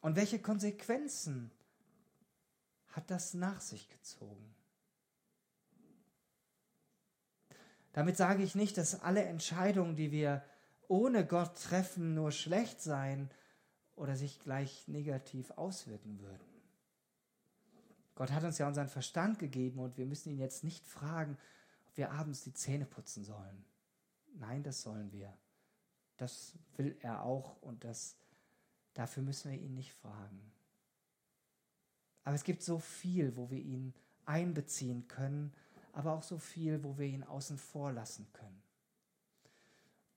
Und 0.00 0.16
welche 0.16 0.38
Konsequenzen 0.38 1.50
hat 2.88 3.10
das 3.10 3.34
nach 3.34 3.60
sich 3.60 3.88
gezogen? 3.88 4.54
Damit 7.92 8.16
sage 8.16 8.42
ich 8.42 8.54
nicht, 8.54 8.76
dass 8.76 9.00
alle 9.00 9.24
Entscheidungen, 9.24 9.96
die 9.96 10.12
wir 10.12 10.44
ohne 10.86 11.26
Gott 11.26 11.56
treffen, 11.62 12.14
nur 12.14 12.30
schlecht 12.30 12.80
seien 12.80 13.30
oder 13.96 14.16
sich 14.16 14.38
gleich 14.38 14.86
negativ 14.86 15.50
auswirken 15.52 16.20
würden. 16.20 16.46
Gott 18.14 18.32
hat 18.32 18.44
uns 18.44 18.58
ja 18.58 18.68
unseren 18.68 18.88
Verstand 18.88 19.38
gegeben 19.38 19.80
und 19.80 19.98
wir 19.98 20.06
müssen 20.06 20.30
ihn 20.30 20.38
jetzt 20.38 20.62
nicht 20.62 20.86
fragen, 20.86 21.36
wir 21.96 22.12
abends 22.12 22.44
die 22.44 22.54
Zähne 22.54 22.86
putzen 22.86 23.24
sollen. 23.24 23.64
Nein, 24.34 24.62
das 24.62 24.82
sollen 24.82 25.10
wir. 25.12 25.36
Das 26.16 26.54
will 26.76 26.96
er 27.00 27.24
auch 27.24 27.60
und 27.62 27.84
das 27.84 28.16
Dafür 28.96 29.22
müssen 29.22 29.50
wir 29.50 29.58
ihn 29.58 29.74
nicht 29.74 29.92
fragen. 29.92 30.40
Aber 32.24 32.34
es 32.34 32.44
gibt 32.44 32.62
so 32.62 32.78
viel, 32.78 33.36
wo 33.36 33.50
wir 33.50 33.58
ihn 33.58 33.92
einbeziehen 34.24 35.06
können, 35.06 35.52
aber 35.92 36.12
auch 36.12 36.22
so 36.22 36.38
viel, 36.38 36.82
wo 36.82 36.96
wir 36.96 37.04
ihn 37.04 37.22
außen 37.22 37.58
vor 37.58 37.92
lassen 37.92 38.26
können. 38.32 38.62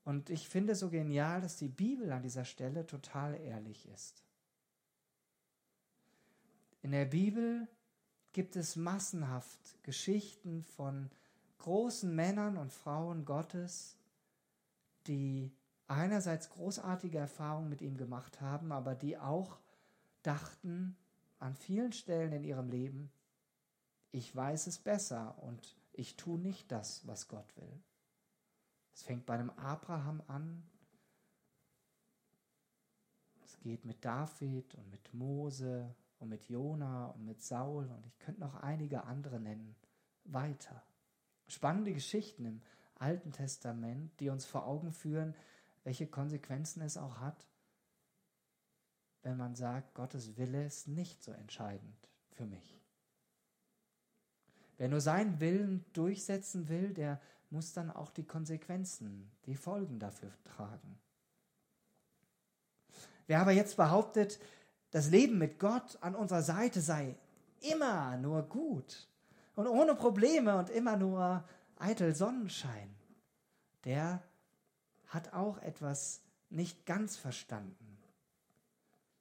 Und 0.04 0.30
ich 0.30 0.48
finde 0.48 0.74
so 0.74 0.88
genial, 0.88 1.42
dass 1.42 1.58
die 1.58 1.68
Bibel 1.68 2.10
an 2.10 2.22
dieser 2.22 2.46
Stelle 2.46 2.86
total 2.86 3.38
ehrlich 3.38 3.86
ist. 3.90 4.24
In 6.80 6.92
der 6.92 7.04
Bibel 7.04 7.68
gibt 8.32 8.56
es 8.56 8.76
massenhaft 8.76 9.76
Geschichten 9.82 10.62
von 10.62 11.10
großen 11.60 12.14
Männern 12.14 12.56
und 12.56 12.72
Frauen 12.72 13.24
Gottes, 13.24 13.96
die 15.06 15.52
einerseits 15.86 16.50
großartige 16.50 17.18
Erfahrungen 17.18 17.68
mit 17.68 17.82
ihm 17.82 17.96
gemacht 17.96 18.40
haben, 18.40 18.72
aber 18.72 18.94
die 18.94 19.18
auch 19.18 19.58
dachten 20.22 20.96
an 21.38 21.54
vielen 21.54 21.92
Stellen 21.92 22.32
in 22.32 22.44
ihrem 22.44 22.68
Leben, 22.68 23.10
ich 24.12 24.34
weiß 24.34 24.66
es 24.66 24.78
besser 24.78 25.36
und 25.42 25.76
ich 25.92 26.16
tue 26.16 26.38
nicht 26.38 26.70
das, 26.70 27.06
was 27.06 27.28
Gott 27.28 27.56
will. 27.56 27.82
Es 28.92 29.02
fängt 29.02 29.26
bei 29.26 29.34
einem 29.34 29.50
Abraham 29.50 30.22
an, 30.26 30.62
es 33.44 33.58
geht 33.60 33.84
mit 33.84 34.04
David 34.04 34.74
und 34.74 34.90
mit 34.90 35.14
Mose 35.14 35.94
und 36.18 36.28
mit 36.28 36.48
Jona 36.48 37.06
und 37.06 37.24
mit 37.24 37.42
Saul 37.42 37.88
und 37.90 38.06
ich 38.06 38.18
könnte 38.18 38.40
noch 38.40 38.54
einige 38.56 39.04
andere 39.04 39.40
nennen, 39.40 39.74
weiter. 40.24 40.82
Spannende 41.50 41.92
Geschichten 41.92 42.44
im 42.44 42.62
Alten 42.94 43.32
Testament, 43.32 44.12
die 44.20 44.28
uns 44.28 44.44
vor 44.44 44.66
Augen 44.66 44.92
führen, 44.92 45.34
welche 45.84 46.06
Konsequenzen 46.06 46.82
es 46.82 46.96
auch 46.96 47.18
hat, 47.18 47.46
wenn 49.22 49.36
man 49.36 49.54
sagt, 49.54 49.94
Gottes 49.94 50.36
Wille 50.36 50.64
ist 50.64 50.88
nicht 50.88 51.22
so 51.22 51.32
entscheidend 51.32 52.08
für 52.32 52.46
mich. 52.46 52.80
Wer 54.78 54.88
nur 54.88 55.00
seinen 55.00 55.40
Willen 55.40 55.84
durchsetzen 55.92 56.68
will, 56.68 56.94
der 56.94 57.20
muss 57.50 57.72
dann 57.72 57.90
auch 57.90 58.10
die 58.10 58.24
Konsequenzen, 58.24 59.30
die 59.44 59.56
Folgen 59.56 59.98
dafür 59.98 60.32
tragen. 60.44 60.98
Wer 63.26 63.40
aber 63.40 63.52
jetzt 63.52 63.76
behauptet, 63.76 64.40
das 64.90 65.10
Leben 65.10 65.38
mit 65.38 65.58
Gott 65.58 65.98
an 66.00 66.14
unserer 66.14 66.42
Seite 66.42 66.80
sei 66.80 67.16
immer 67.60 68.16
nur 68.16 68.42
gut 68.42 69.09
und 69.54 69.66
ohne 69.66 69.94
Probleme 69.94 70.56
und 70.56 70.70
immer 70.70 70.96
nur 70.96 71.44
eitel 71.76 72.14
Sonnenschein, 72.14 72.94
der 73.84 74.22
hat 75.06 75.32
auch 75.32 75.58
etwas 75.58 76.22
nicht 76.50 76.86
ganz 76.86 77.16
verstanden. 77.16 77.98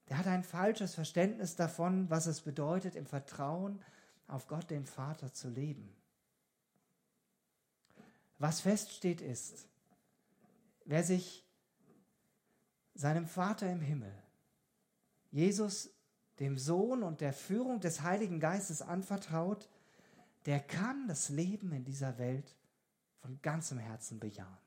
Der 0.10 0.18
hat 0.18 0.28
ein 0.28 0.44
falsches 0.44 0.96
Verständnis 0.96 1.56
davon, 1.56 2.10
was 2.10 2.26
es 2.26 2.42
bedeutet, 2.42 2.96
im 2.96 3.06
Vertrauen 3.06 3.82
auf 4.28 4.48
Gott, 4.48 4.70
den 4.70 4.86
Vater, 4.86 5.34
zu 5.34 5.50
leben. 5.50 5.96
Was 8.40 8.62
feststeht 8.62 9.22
ist, 9.22 9.68
wer 10.86 11.04
sich 11.04 11.46
seinem 12.96 13.28
Vater 13.28 13.72
im 13.72 13.82
Himmel, 13.82 14.14
Jesus, 15.32 15.90
dem 16.40 16.58
Sohn 16.58 17.04
und 17.04 17.22
der 17.22 17.34
Führung 17.34 17.80
des 17.80 18.02
Heiligen 18.02 18.40
Geistes 18.40 18.82
anvertraut, 18.82 19.70
der 20.50 20.62
kann 20.62 21.08
das 21.08 21.30
Leben 21.30 21.72
in 21.74 21.86
dieser 21.86 22.18
Welt 22.18 22.56
von 23.20 23.40
ganzem 23.44 23.78
Herzen 23.78 24.20
bejahen. 24.20 24.58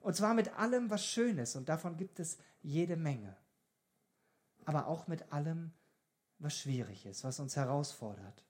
Und 0.00 0.16
zwar 0.16 0.34
mit 0.34 0.52
allem, 0.54 0.90
was 0.90 1.06
schön 1.06 1.38
ist. 1.38 1.54
Und 1.54 1.68
davon 1.68 1.96
gibt 1.96 2.18
es 2.18 2.38
jede 2.60 2.96
Menge. 2.96 3.36
Aber 4.64 4.88
auch 4.88 5.06
mit 5.06 5.32
allem, 5.32 5.70
was 6.40 6.56
schwierig 6.56 7.06
ist, 7.06 7.22
was 7.22 7.38
uns 7.38 7.54
herausfordert. 7.54 8.44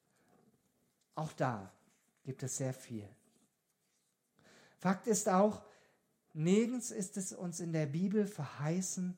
Auch 1.15 1.35
da 1.35 1.71
gibt 2.25 2.43
es 2.43 2.57
sehr 2.57 2.73
viel. 2.73 3.07
Fakt 4.79 5.07
ist 5.07 5.29
auch, 5.29 5.63
nirgends 6.33 6.91
ist 6.91 7.19
es 7.19 7.35
uns 7.35 7.61
in 7.61 7.75
der 7.75 7.85
Bibel 7.85 8.27
verheißen, 8.27 9.15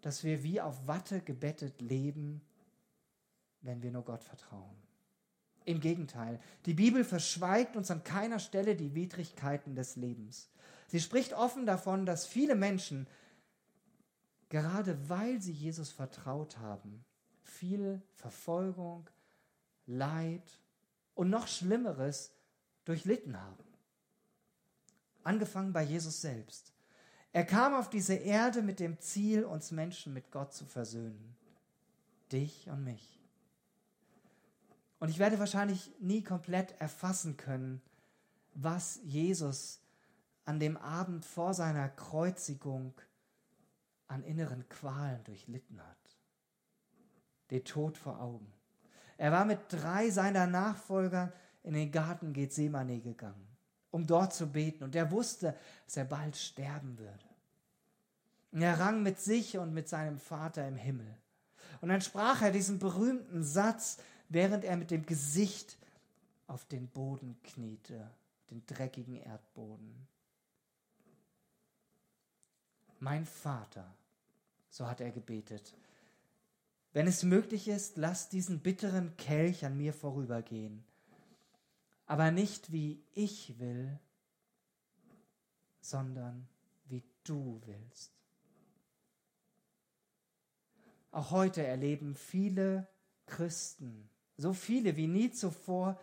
dass 0.00 0.24
wir 0.24 0.42
wie 0.42 0.60
auf 0.60 0.88
Watte 0.88 1.20
gebettet 1.20 1.80
leben, 1.80 2.40
wenn 3.60 3.84
wir 3.84 3.92
nur 3.92 4.04
Gott 4.04 4.24
vertrauen. 4.24 4.85
Im 5.66 5.80
Gegenteil, 5.80 6.40
die 6.64 6.74
Bibel 6.74 7.02
verschweigt 7.02 7.76
uns 7.76 7.90
an 7.90 8.04
keiner 8.04 8.38
Stelle 8.38 8.76
die 8.76 8.94
Widrigkeiten 8.94 9.74
des 9.74 9.96
Lebens. 9.96 10.48
Sie 10.86 11.00
spricht 11.00 11.32
offen 11.32 11.66
davon, 11.66 12.06
dass 12.06 12.24
viele 12.24 12.54
Menschen, 12.54 13.08
gerade 14.48 14.96
weil 15.08 15.42
sie 15.42 15.52
Jesus 15.52 15.90
vertraut 15.90 16.58
haben, 16.58 17.04
viel 17.42 18.00
Verfolgung, 18.14 19.10
Leid 19.86 20.60
und 21.16 21.30
noch 21.30 21.48
Schlimmeres 21.48 22.30
durchlitten 22.84 23.40
haben. 23.40 23.64
Angefangen 25.24 25.72
bei 25.72 25.82
Jesus 25.82 26.20
selbst. 26.20 26.72
Er 27.32 27.44
kam 27.44 27.74
auf 27.74 27.90
diese 27.90 28.14
Erde 28.14 28.62
mit 28.62 28.78
dem 28.78 29.00
Ziel, 29.00 29.44
uns 29.44 29.72
Menschen 29.72 30.14
mit 30.14 30.30
Gott 30.30 30.54
zu 30.54 30.64
versöhnen. 30.64 31.36
Dich 32.30 32.68
und 32.68 32.84
mich. 32.84 33.15
Und 35.06 35.10
ich 35.10 35.20
werde 35.20 35.38
wahrscheinlich 35.38 35.92
nie 36.00 36.24
komplett 36.24 36.80
erfassen 36.80 37.36
können, 37.36 37.80
was 38.54 38.98
Jesus 39.04 39.78
an 40.44 40.58
dem 40.58 40.76
Abend 40.76 41.24
vor 41.24 41.54
seiner 41.54 41.88
Kreuzigung 41.88 42.92
an 44.08 44.24
inneren 44.24 44.68
Qualen 44.68 45.22
durchlitten 45.22 45.78
hat. 45.78 46.18
Den 47.52 47.62
Tod 47.62 47.96
vor 47.96 48.20
Augen. 48.20 48.52
Er 49.16 49.30
war 49.30 49.44
mit 49.44 49.60
drei 49.68 50.10
seiner 50.10 50.48
Nachfolger 50.48 51.32
in 51.62 51.74
den 51.74 51.92
Garten 51.92 52.32
Gethsemane 52.32 52.98
gegangen, 52.98 53.46
um 53.92 54.08
dort 54.08 54.34
zu 54.34 54.48
beten. 54.48 54.82
Und 54.82 54.96
er 54.96 55.12
wusste, 55.12 55.54
dass 55.84 55.98
er 55.98 56.06
bald 56.06 56.36
sterben 56.36 56.98
würde. 56.98 57.28
Und 58.50 58.60
er 58.60 58.80
rang 58.80 59.04
mit 59.04 59.20
sich 59.20 59.56
und 59.56 59.72
mit 59.72 59.88
seinem 59.88 60.18
Vater 60.18 60.66
im 60.66 60.74
Himmel. 60.74 61.16
Und 61.80 61.90
dann 61.90 62.00
sprach 62.00 62.42
er 62.42 62.50
diesen 62.50 62.80
berühmten 62.80 63.44
Satz, 63.44 63.98
während 64.28 64.64
er 64.64 64.76
mit 64.76 64.90
dem 64.90 65.06
Gesicht 65.06 65.78
auf 66.46 66.64
den 66.66 66.88
Boden 66.88 67.36
kniete, 67.42 68.10
den 68.50 68.64
dreckigen 68.66 69.16
Erdboden. 69.16 70.06
Mein 72.98 73.26
Vater, 73.26 73.94
so 74.70 74.86
hat 74.86 75.00
er 75.00 75.10
gebetet, 75.10 75.74
wenn 76.92 77.06
es 77.06 77.24
möglich 77.24 77.68
ist, 77.68 77.98
lass 77.98 78.30
diesen 78.30 78.60
bitteren 78.60 79.14
Kelch 79.18 79.66
an 79.66 79.76
mir 79.76 79.92
vorübergehen, 79.92 80.82
aber 82.06 82.30
nicht 82.30 82.72
wie 82.72 83.02
ich 83.12 83.58
will, 83.58 83.98
sondern 85.82 86.48
wie 86.86 87.02
du 87.24 87.60
willst. 87.66 88.12
Auch 91.10 91.30
heute 91.30 91.66
erleben 91.66 92.14
viele 92.14 92.88
Christen, 93.26 94.08
so 94.36 94.52
viele 94.52 94.96
wie 94.96 95.06
nie 95.06 95.30
zuvor, 95.30 95.98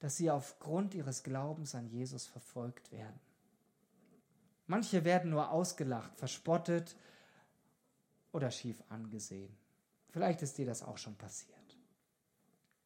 dass 0.00 0.16
sie 0.16 0.30
aufgrund 0.30 0.94
ihres 0.94 1.22
Glaubens 1.22 1.74
an 1.74 1.88
Jesus 1.88 2.26
verfolgt 2.26 2.92
werden. 2.92 3.18
Manche 4.66 5.04
werden 5.04 5.30
nur 5.30 5.50
ausgelacht, 5.50 6.16
verspottet 6.16 6.96
oder 8.32 8.50
schief 8.50 8.82
angesehen. 8.88 9.54
Vielleicht 10.10 10.42
ist 10.42 10.58
dir 10.58 10.66
das 10.66 10.82
auch 10.82 10.98
schon 10.98 11.16
passiert. 11.16 11.54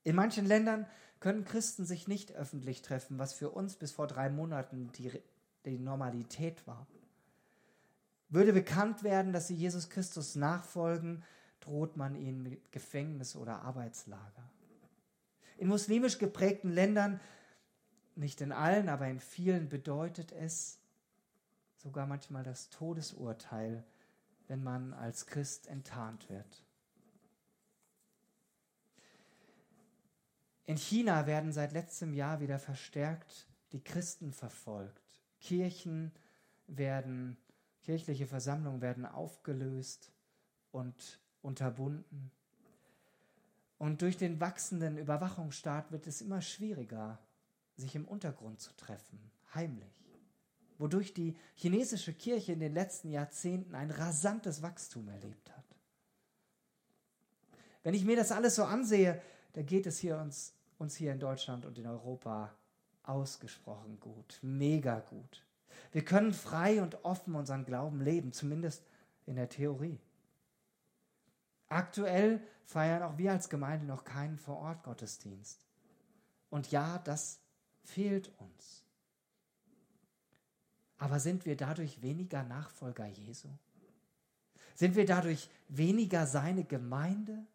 In 0.02 0.16
manchen 0.16 0.46
Ländern 0.46 0.87
können 1.20 1.44
Christen 1.44 1.84
sich 1.84 2.08
nicht 2.08 2.32
öffentlich 2.32 2.82
treffen, 2.82 3.18
was 3.18 3.32
für 3.32 3.50
uns 3.50 3.76
bis 3.76 3.92
vor 3.92 4.06
drei 4.06 4.30
Monaten 4.30 4.90
die, 4.92 5.12
die 5.64 5.78
Normalität 5.78 6.66
war. 6.66 6.87
Würde 8.28 8.52
bekannt 8.52 9.02
werden, 9.02 9.32
dass 9.32 9.48
sie 9.48 9.54
Jesus 9.54 9.88
Christus 9.88 10.34
nachfolgen, 10.34 11.24
droht 11.61 11.96
man 11.96 12.14
ihnen 12.14 12.42
mit 12.42 12.72
Gefängnis 12.72 13.37
oder 13.37 13.62
Arbeitslager. 13.62 14.50
In 15.59 15.68
muslimisch 15.68 16.18
geprägten 16.18 16.71
Ländern, 16.71 17.21
nicht 18.14 18.40
in 18.40 18.53
allen, 18.53 18.88
aber 18.88 19.09
in 19.09 19.21
vielen 19.21 19.68
bedeutet 19.68 20.33
es 20.33 20.79
sogar 21.77 22.07
manchmal 22.07 22.44
das 22.44 22.71
Todesurteil, 22.71 23.85
wenn 24.47 24.62
man 24.62 24.92
als 24.94 25.27
Christ 25.27 25.66
enttarnt 25.66 26.31
wird. 26.31 26.64
In 30.64 30.77
China 30.77 31.27
werden 31.27 31.53
seit 31.53 31.73
letztem 31.73 32.14
Jahr 32.14 32.40
wieder 32.40 32.59
verstärkt 32.59 33.49
die 33.73 33.83
Christen 33.83 34.33
verfolgt. 34.33 35.21
Kirchen 35.40 36.12
werden, 36.66 37.37
kirchliche 37.83 38.27
Versammlungen 38.27 38.81
werden 38.81 39.07
aufgelöst 39.07 40.12
und 40.71 41.21
unterbunden. 41.42 42.31
Und 43.78 44.02
durch 44.02 44.16
den 44.16 44.40
wachsenden 44.40 44.98
Überwachungsstaat 44.98 45.92
wird 45.92 46.06
es 46.06 46.20
immer 46.20 46.42
schwieriger, 46.42 47.18
sich 47.76 47.94
im 47.94 48.04
Untergrund 48.06 48.60
zu 48.60 48.76
treffen, 48.76 49.30
heimlich. 49.54 49.94
Wodurch 50.78 51.14
die 51.14 51.36
chinesische 51.54 52.12
Kirche 52.12 52.52
in 52.52 52.60
den 52.60 52.74
letzten 52.74 53.10
Jahrzehnten 53.10 53.74
ein 53.74 53.90
rasantes 53.90 54.62
Wachstum 54.62 55.08
erlebt 55.08 55.50
hat. 55.50 55.64
Wenn 57.82 57.94
ich 57.94 58.04
mir 58.04 58.16
das 58.16 58.32
alles 58.32 58.56
so 58.56 58.64
ansehe, 58.64 59.20
da 59.52 59.62
geht 59.62 59.86
es 59.86 59.98
hier 59.98 60.18
uns, 60.18 60.52
uns 60.78 60.96
hier 60.96 61.12
in 61.12 61.20
Deutschland 61.20 61.64
und 61.64 61.78
in 61.78 61.86
Europa 61.86 62.54
ausgesprochen 63.04 63.98
gut, 64.00 64.38
mega 64.42 65.00
gut. 65.00 65.44
Wir 65.92 66.04
können 66.04 66.32
frei 66.32 66.82
und 66.82 67.04
offen 67.04 67.34
unseren 67.34 67.64
Glauben 67.64 68.00
leben, 68.00 68.32
zumindest 68.32 68.84
in 69.26 69.36
der 69.36 69.48
Theorie. 69.48 69.98
Aktuell 71.68 72.40
feiern 72.64 73.02
auch 73.02 73.18
wir 73.18 73.33
als 73.33 73.48
Gemeinde 73.48 73.87
noch 73.87 74.04
keinen 74.04 74.38
Vorort-Gottesdienst. 74.38 75.59
Und 76.50 76.70
ja, 76.70 76.98
das 76.98 77.40
fehlt 77.85 78.31
uns. 78.38 78.85
Aber 80.98 81.20
sind 81.20 81.46
wir 81.46 81.57
dadurch 81.57 82.02
weniger 82.02 82.42
Nachfolger 82.42 83.07
Jesu? 83.07 83.48
Sind 84.74 84.96
wir 84.96 85.07
dadurch 85.07 85.48
weniger 85.68 86.26
seine 86.26 86.64
Gemeinde? 86.64 87.46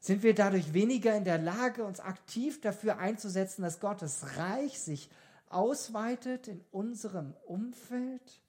Sind 0.00 0.22
wir 0.22 0.34
dadurch 0.34 0.72
weniger 0.72 1.16
in 1.16 1.24
der 1.24 1.38
Lage, 1.38 1.84
uns 1.84 2.00
aktiv 2.00 2.60
dafür 2.60 2.98
einzusetzen, 2.98 3.62
dass 3.62 3.80
Gottes 3.80 4.36
Reich 4.36 4.78
sich 4.78 5.10
ausweitet 5.48 6.48
in 6.48 6.64
unserem 6.70 7.34
Umfeld? 7.46 8.40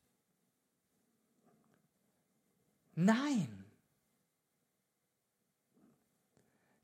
Nein. 2.96 3.57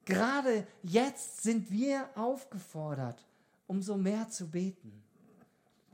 Gerade 0.06 0.68
jetzt 0.84 1.44
sind 1.44 1.72
wir 1.72 2.10
aufgefordert, 2.16 3.26
umso 3.68 3.98
mehr 3.98 4.30
zu 4.30 4.50
beten. 4.50 5.04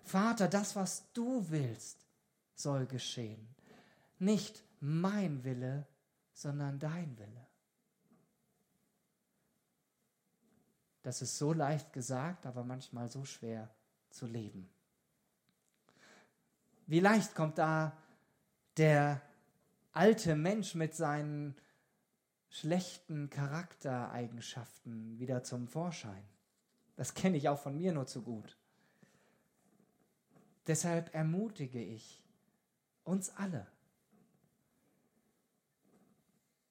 Vater, 0.03 0.47
das, 0.47 0.75
was 0.75 1.11
du 1.13 1.45
willst, 1.49 2.07
soll 2.55 2.87
geschehen. 2.87 3.47
Nicht 4.17 4.63
mein 4.79 5.43
Wille, 5.43 5.85
sondern 6.33 6.79
dein 6.79 7.17
Wille. 7.19 7.47
Das 11.03 11.21
ist 11.21 11.37
so 11.37 11.53
leicht 11.53 11.93
gesagt, 11.93 12.45
aber 12.45 12.63
manchmal 12.63 13.09
so 13.09 13.23
schwer 13.25 13.69
zu 14.09 14.25
leben. 14.25 14.69
Wie 16.87 16.99
leicht 16.99 17.35
kommt 17.35 17.59
da 17.59 17.95
der 18.77 19.21
alte 19.91 20.35
Mensch 20.35 20.75
mit 20.75 20.95
seinen 20.95 21.55
schlechten 22.49 23.29
Charaktereigenschaften 23.29 25.19
wieder 25.19 25.43
zum 25.43 25.67
Vorschein. 25.67 26.23
Das 26.95 27.13
kenne 27.13 27.37
ich 27.37 27.47
auch 27.47 27.59
von 27.59 27.77
mir 27.77 27.93
nur 27.93 28.07
zu 28.07 28.21
gut. 28.21 28.57
Deshalb 30.67 31.13
ermutige 31.15 31.81
ich 31.81 32.21
uns 33.03 33.29
alle, 33.31 33.65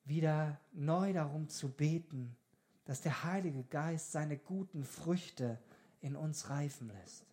wieder 0.04 0.60
neu 0.72 1.12
darum 1.12 1.48
zu 1.48 1.68
beten, 1.68 2.36
dass 2.84 3.02
der 3.02 3.24
Heilige 3.24 3.64
Geist 3.64 4.12
seine 4.12 4.38
guten 4.38 4.84
Früchte 4.84 5.58
in 6.00 6.16
uns 6.16 6.48
reifen 6.48 6.88
lässt. 6.88 7.26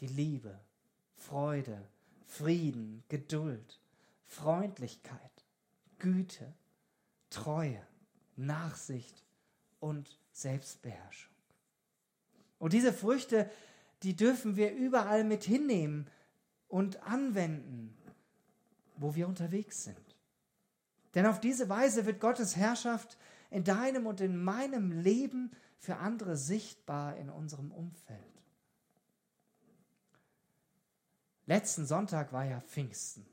Die 0.00 0.08
Liebe, 0.08 0.58
Freude, 1.14 1.86
Frieden, 2.26 3.04
Geduld, 3.08 3.80
Freundlichkeit, 4.26 5.44
Güte, 5.98 6.52
Treue, 7.30 7.80
Nachsicht 8.36 9.24
und 9.78 10.18
Selbstbeherrschung. 10.32 11.32
Und 12.58 12.72
diese 12.72 12.92
Früchte, 12.92 13.50
die 14.02 14.14
dürfen 14.16 14.56
wir 14.56 14.72
überall 14.72 15.24
mit 15.24 15.44
hinnehmen 15.44 16.06
und 16.68 17.02
anwenden, 17.02 17.96
wo 18.96 19.14
wir 19.14 19.26
unterwegs 19.26 19.84
sind. 19.84 20.16
Denn 21.14 21.26
auf 21.26 21.40
diese 21.40 21.68
Weise 21.68 22.06
wird 22.06 22.20
Gottes 22.20 22.56
Herrschaft 22.56 23.16
in 23.50 23.64
deinem 23.64 24.06
und 24.06 24.20
in 24.20 24.42
meinem 24.42 24.92
Leben 24.92 25.50
für 25.78 25.96
andere 25.96 26.36
sichtbar 26.36 27.16
in 27.16 27.30
unserem 27.30 27.72
Umfeld. 27.72 28.20
Letzten 31.46 31.84
Sonntag 31.84 32.32
war 32.32 32.44
ja 32.44 32.60
Pfingsten. 32.60 33.26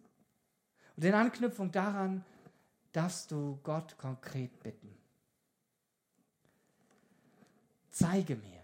Und 0.95 1.03
in 1.03 1.13
Anknüpfung 1.13 1.71
daran 1.71 2.25
darfst 2.91 3.31
du 3.31 3.59
Gott 3.63 3.97
konkret 3.97 4.59
bitten. 4.61 4.95
Zeige 7.91 8.35
mir 8.35 8.63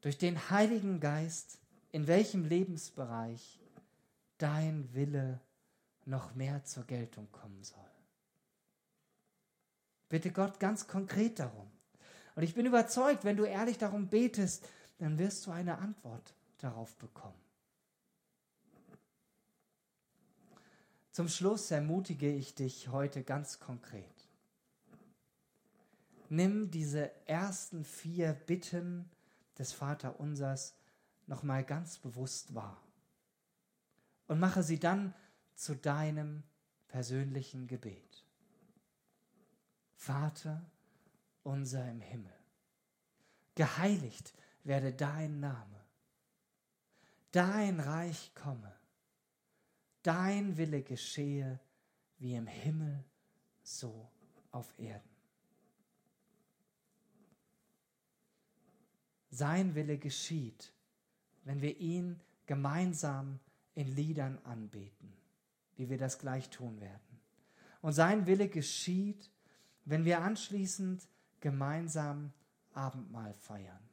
durch 0.00 0.18
den 0.18 0.50
Heiligen 0.50 1.00
Geist, 1.00 1.58
in 1.92 2.06
welchem 2.06 2.44
Lebensbereich 2.44 3.58
dein 4.38 4.92
Wille 4.94 5.40
noch 6.04 6.34
mehr 6.34 6.64
zur 6.64 6.84
Geltung 6.84 7.30
kommen 7.32 7.62
soll. 7.64 7.78
Bitte 10.08 10.30
Gott 10.30 10.60
ganz 10.60 10.86
konkret 10.86 11.38
darum. 11.38 11.70
Und 12.34 12.42
ich 12.42 12.54
bin 12.54 12.66
überzeugt, 12.66 13.24
wenn 13.24 13.36
du 13.36 13.44
ehrlich 13.44 13.78
darum 13.78 14.08
betest, 14.08 14.68
dann 14.98 15.18
wirst 15.18 15.46
du 15.46 15.50
eine 15.50 15.78
Antwort 15.78 16.34
darauf 16.58 16.94
bekommen. 16.96 17.45
Zum 21.16 21.28
Schluss 21.28 21.70
ermutige 21.70 22.30
ich 22.30 22.54
dich 22.54 22.88
heute 22.88 23.22
ganz 23.22 23.58
konkret. 23.58 24.28
Nimm 26.28 26.70
diese 26.70 27.10
ersten 27.26 27.86
vier 27.86 28.34
Bitten 28.34 29.08
des 29.58 29.72
Vaterunsers 29.72 30.74
nochmal 31.26 31.64
ganz 31.64 31.96
bewusst 31.96 32.54
wahr 32.54 32.82
und 34.26 34.40
mache 34.40 34.62
sie 34.62 34.78
dann 34.78 35.14
zu 35.54 35.74
deinem 35.74 36.42
persönlichen 36.86 37.66
Gebet. 37.66 38.26
Vater 39.94 40.70
unser 41.44 41.90
im 41.90 42.02
Himmel, 42.02 42.38
geheiligt 43.54 44.34
werde 44.64 44.92
dein 44.92 45.40
Name, 45.40 45.80
dein 47.32 47.80
Reich 47.80 48.34
komme, 48.34 48.75
dein 50.06 50.56
Wille 50.56 50.82
geschehe 50.82 51.58
wie 52.18 52.34
im 52.34 52.46
Himmel 52.46 53.04
so 53.62 54.08
auf 54.52 54.72
Erden. 54.78 55.10
Sein 59.30 59.74
Wille 59.74 59.98
geschieht, 59.98 60.72
wenn 61.44 61.60
wir 61.60 61.76
ihn 61.78 62.20
gemeinsam 62.46 63.40
in 63.74 63.88
Liedern 63.88 64.38
anbeten, 64.44 65.12
wie 65.74 65.90
wir 65.90 65.98
das 65.98 66.18
gleich 66.18 66.48
tun 66.50 66.80
werden. 66.80 67.20
Und 67.82 67.92
sein 67.92 68.26
Wille 68.26 68.48
geschieht, 68.48 69.30
wenn 69.84 70.04
wir 70.04 70.22
anschließend 70.22 71.06
gemeinsam 71.40 72.32
Abendmahl 72.72 73.34
feiern. 73.34 73.85